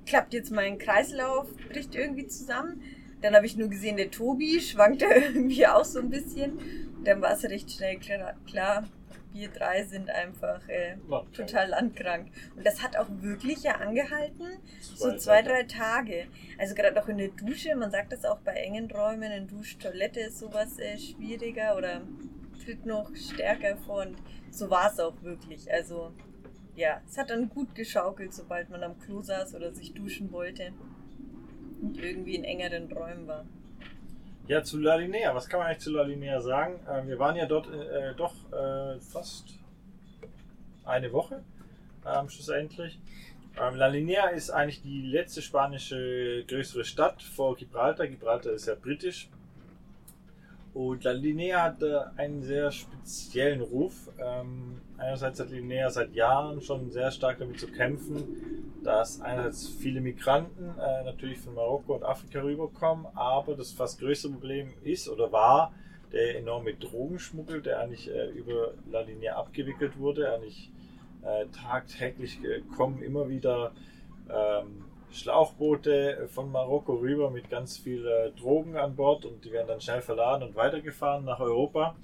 klappt 0.07 0.35
jetzt 0.35 0.51
mein 0.51 0.79
Kreislauf, 0.79 1.49
bricht 1.69 1.95
irgendwie 1.95 2.27
zusammen. 2.27 2.83
Dann 3.23 3.35
habe 3.35 3.47
ich 3.47 3.57
nur 3.57 3.69
gesehen, 3.69 3.97
der 3.97 4.11
Tobi 4.11 4.61
schwankte 4.61 5.07
irgendwie 5.35 5.67
auch 5.67 5.85
so 5.85 6.01
ein 6.01 6.11
bisschen. 6.11 6.59
Dann 7.05 7.23
war 7.23 7.33
es 7.33 7.45
recht 7.45 7.71
schnell 7.71 7.99
klar, 7.99 8.35
klar 8.47 8.85
wir 9.35 9.49
drei 9.49 9.83
sind 9.83 10.11
einfach 10.11 10.67
äh, 10.69 10.97
total 11.33 11.69
landkrank. 11.69 12.29
Und 12.57 12.65
das 12.65 12.83
hat 12.83 12.97
auch 12.97 13.09
wirklich 13.21 13.65
ja 13.65 13.73
angehalten, 13.73 14.47
zwei, 14.81 14.95
so 14.95 15.17
zwei, 15.17 15.43
drei 15.43 15.65
Tage. 15.65 16.27
Also 16.57 16.75
gerade 16.75 17.03
auch 17.03 17.09
in 17.09 17.19
der 17.19 17.29
Dusche, 17.29 17.75
man 17.75 17.91
sagt 17.91 18.13
das 18.13 18.25
auch 18.25 18.39
bei 18.39 18.53
engen 18.53 18.91
Räumen, 18.91 19.33
in 19.33 19.49
Duschtoilette 19.49 20.21
ist 20.21 20.39
sowas 20.39 20.79
äh, 20.79 20.97
schwieriger 20.97 21.77
oder 21.77 22.03
tritt 22.65 22.87
noch 22.87 23.15
stärker 23.17 23.77
vor. 23.77 24.03
Und 24.03 24.17
so 24.51 24.71
war 24.71 24.93
es 24.93 25.01
auch 25.01 25.21
wirklich. 25.23 25.71
Also 25.71 26.13
ja, 26.77 27.01
es 27.07 27.19
hat 27.19 27.31
dann 27.31 27.49
gut 27.49 27.75
geschaukelt, 27.75 28.35
sobald 28.35 28.71
man 28.71 28.83
am 28.83 28.99
Klo 28.99 29.23
saß 29.23 29.55
oder 29.55 29.73
sich 29.73 29.95
duschen 29.95 30.33
wollte 30.33 30.73
und 31.81 31.99
irgendwie 31.99 32.35
in 32.35 32.45
engeren 32.45 32.91
Räumen 32.93 33.27
war. 33.27 33.45
Ja, 34.47 34.63
zu 34.63 34.79
La 34.79 34.97
Linea. 34.97 35.35
Was 35.35 35.49
kann 35.49 35.61
man 35.61 35.69
eigentlich 35.69 35.83
zu 35.83 35.93
La 35.93 36.03
Linea 36.03 36.41
sagen? 36.41 36.81
Ähm, 36.91 37.09
wir 37.09 37.19
waren 37.19 37.37
ja 37.37 37.47
dort 37.47 37.67
äh, 37.73 38.15
doch 38.15 38.35
äh, 38.53 39.01
fast 39.01 39.59
eine 40.85 41.13
Woche 41.13 41.43
ähm, 42.07 42.29
schlussendlich. 42.29 42.99
Ähm, 43.61 43.77
La 43.77 43.87
Linea 43.87 44.27
ist 44.29 44.51
eigentlich 44.51 44.83
die 44.83 45.03
letzte 45.03 45.41
spanische 45.41 46.45
größere 46.47 46.85
Stadt 46.85 47.23
vor 47.23 47.57
Gibraltar. 47.57 48.07
Gibraltar 48.07 48.53
ist 48.53 48.67
ja 48.67 48.75
britisch. 48.75 49.31
Und 50.75 51.05
La 51.05 51.13
Linea 51.13 51.63
hat 51.63 51.83
äh, 51.83 52.01
einen 52.17 52.43
sehr 52.43 52.73
speziellen 52.73 53.61
Ruf. 53.61 54.11
Ähm, 54.19 54.81
einerseits 54.99 55.39
hat 55.39 55.51
Linea 55.51 55.89
seit 55.89 56.13
Jahren 56.15 56.61
schon 56.61 56.91
sehr 56.91 57.13
stark 57.13 57.39
damit 57.39 57.61
zu 57.61 57.69
kämpfen, 57.69 58.73
dass 58.83 59.21
einerseits 59.21 59.69
viele 59.69 60.01
Migranten 60.01 60.77
äh, 60.77 61.05
natürlich 61.05 61.39
von 61.39 61.55
Marokko 61.55 61.95
und 61.95 62.03
Afrika 62.03 62.41
rüberkommen, 62.43 63.07
aber 63.15 63.55
das 63.55 63.71
fast 63.71 64.01
größte 64.01 64.29
Problem 64.31 64.75
ist 64.83 65.09
oder 65.09 65.31
war 65.31 65.73
der 66.13 66.39
enorme 66.39 66.75
Drogenschmuggel, 66.75 67.63
der 67.63 67.79
eigentlich 67.79 68.11
äh, 68.11 68.31
über 68.31 68.75
La 68.91 69.03
Linea 69.03 69.37
abgewickelt 69.37 69.97
wurde. 69.97 70.33
Eigentlich 70.33 70.73
äh, 71.23 71.47
tagtäglich 71.47 72.41
kommen 72.77 73.01
immer 73.01 73.29
wieder 73.29 73.71
ähm, 74.29 74.84
Schlauchboote 75.15 76.29
von 76.29 76.51
Marokko 76.51 76.95
rüber 76.95 77.31
mit 77.31 77.49
ganz 77.49 77.79
viel 77.79 78.05
äh, 78.07 78.31
Drogen 78.33 78.77
an 78.77 78.97
Bord 78.97 79.25
und 79.25 79.45
die 79.45 79.53
werden 79.53 79.69
dann 79.69 79.81
schnell 79.81 80.03
verladen 80.03 80.43
und 80.43 80.57
weitergefahren 80.57 81.25
nach 81.25 81.41
Europa. 81.41 81.95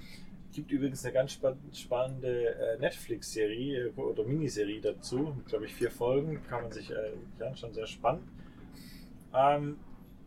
Gibt 0.52 0.70
übrigens 0.70 1.04
eine 1.04 1.14
ganz 1.14 1.38
spannende 1.72 2.54
äh, 2.54 2.78
Netflix-Serie 2.78 3.88
äh, 3.88 4.00
oder 4.00 4.24
Miniserie 4.24 4.80
dazu, 4.80 5.36
glaube 5.46 5.66
ich 5.66 5.74
vier 5.74 5.90
Folgen, 5.90 6.42
kann 6.48 6.62
man 6.62 6.72
sich 6.72 6.90
äh, 6.90 7.44
anschauen, 7.44 7.74
sehr 7.74 7.86
spannend. 7.86 8.22
Ähm, 9.34 9.78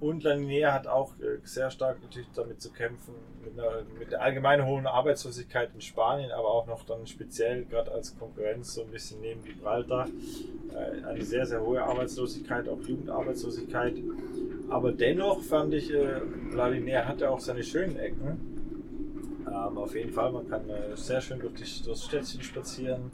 und 0.03 0.23
Laninea 0.23 0.73
hat 0.73 0.85
auch 0.85 1.13
äh, 1.19 1.39
sehr 1.43 1.71
stark 1.71 2.01
natürlich 2.03 2.27
damit 2.35 2.61
zu 2.61 2.71
kämpfen, 2.71 3.13
mit, 3.41 3.57
einer, 3.57 3.83
mit 3.97 4.11
der 4.11 4.21
allgemeinen 4.21 4.65
hohen 4.65 4.85
Arbeitslosigkeit 4.85 5.69
in 5.73 5.79
Spanien, 5.79 6.31
aber 6.31 6.49
auch 6.49 6.67
noch 6.67 6.83
dann 6.83 7.07
speziell 7.07 7.63
gerade 7.63 7.89
als 7.91 8.17
Konkurrenz 8.19 8.73
so 8.73 8.81
ein 8.81 8.91
bisschen 8.91 9.21
neben 9.21 9.41
Gibraltar. 9.45 10.09
Äh, 10.73 11.05
eine 11.05 11.23
sehr, 11.23 11.45
sehr 11.45 11.61
hohe 11.61 11.81
Arbeitslosigkeit, 11.81 12.67
auch 12.67 12.81
Jugendarbeitslosigkeit. 12.81 13.93
Aber 14.69 14.91
dennoch 14.91 15.41
fand 15.41 15.73
ich, 15.73 15.89
äh, 15.93 16.19
Lalinea 16.51 17.05
hatte 17.05 17.29
auch 17.29 17.39
seine 17.39 17.63
schönen 17.63 17.97
Ecken. 17.97 19.45
Ähm, 19.47 19.77
auf 19.77 19.95
jeden 19.95 20.11
Fall, 20.11 20.33
man 20.33 20.49
kann 20.49 20.63
sehr 20.95 21.21
schön 21.21 21.39
durch, 21.39 21.81
das 21.81 22.03
Städtchen 22.03 22.41
spazieren. 22.41 23.09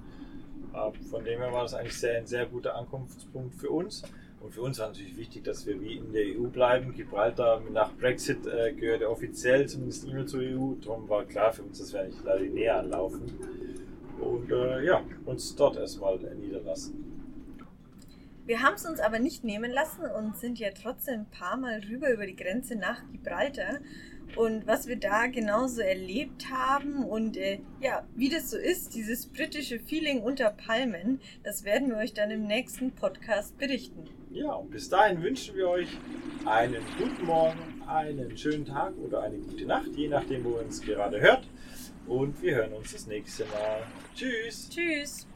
Äh, 0.74 0.92
von 1.04 1.24
dem 1.24 1.40
her 1.40 1.54
war 1.54 1.62
das 1.62 1.76
eigentlich 1.76 2.00
sehr, 2.00 2.18
ein 2.18 2.26
sehr 2.26 2.48
guter 2.48 2.76
Ankunftspunkt 2.76 3.54
für 3.54 3.70
uns. 3.70 4.04
Und 4.50 4.56
für 4.56 4.62
uns 4.64 4.80
war 4.80 4.88
natürlich 4.88 5.16
wichtig, 5.16 5.44
dass 5.44 5.68
wir 5.68 5.80
wie 5.80 5.98
in 5.98 6.12
der 6.12 6.24
EU 6.24 6.48
bleiben. 6.48 6.92
Gibraltar 6.92 7.62
nach 7.72 7.94
Brexit 7.94 8.48
äh, 8.48 8.74
gehört 8.74 9.04
offiziell 9.04 9.68
zumindest 9.70 10.06
nicht 10.06 10.16
mehr 10.16 10.26
zur 10.26 10.42
EU. 10.42 10.74
Darum 10.84 11.08
war 11.08 11.24
klar 11.26 11.54
für 11.54 11.62
uns, 11.62 11.78
dass 11.78 11.94
wir 11.94 12.04
nicht 12.04 12.26
näher 12.56 12.80
anlaufen. 12.80 13.32
Und 14.20 14.52
äh, 14.52 14.84
ja, 14.84 15.04
uns 15.26 15.56
dort 15.56 15.78
erstmal 15.78 16.18
niederlassen. 16.18 16.96
Wir 18.48 18.64
haben 18.64 18.74
es 18.74 18.88
uns 18.88 19.00
aber 19.00 19.20
nicht 19.20 19.44
nehmen 19.44 19.70
lassen 19.70 20.06
und 20.18 20.36
sind 20.36 20.58
ja 20.58 20.70
trotzdem 20.72 21.20
ein 21.20 21.30
paar 21.30 21.56
Mal 21.56 21.82
rüber 21.88 22.12
über 22.12 22.26
die 22.26 22.36
Grenze 22.36 22.76
nach 22.76 23.04
Gibraltar. 23.12 23.82
Und 24.36 24.66
was 24.66 24.88
wir 24.88 24.98
da 24.98 25.28
genauso 25.28 25.82
erlebt 25.82 26.50
haben 26.52 27.06
und 27.06 27.38
äh, 27.38 27.60
ja, 27.82 28.04
wie 28.16 28.30
das 28.30 28.50
so 28.50 28.58
ist, 28.58 28.96
dieses 28.96 29.28
britische 29.28 29.80
Feeling 29.80 30.24
unter 30.24 30.50
Palmen, 30.50 31.22
das 31.44 31.66
werden 31.66 31.90
wir 31.90 31.98
euch 31.98 32.16
dann 32.16 32.32
im 32.32 32.48
nächsten 32.48 32.94
Podcast 32.94 33.56
berichten. 33.60 34.10
Ja, 34.32 34.54
und 34.54 34.70
bis 34.70 34.90
dahin 34.90 35.24
wünschen 35.24 35.56
wir 35.56 35.70
euch 35.70 35.90
einen 36.46 36.84
guten 37.00 37.26
Morgen, 37.26 37.82
einen 37.88 38.38
schönen 38.38 38.64
Tag 38.64 38.94
oder 38.98 39.24
eine 39.24 39.40
gute 39.40 39.66
Nacht, 39.66 39.90
je 39.96 40.08
nachdem, 40.08 40.44
wo 40.44 40.52
ihr 40.52 40.62
uns 40.62 40.82
gerade 40.82 41.20
hört. 41.20 41.48
Und 42.06 42.40
wir 42.42 42.56
hören 42.56 42.74
uns 42.74 42.94
das 42.94 43.08
nächste 43.08 43.46
Mal. 43.46 43.82
Tschüss. 44.16 44.70
Tschüss. 44.70 45.29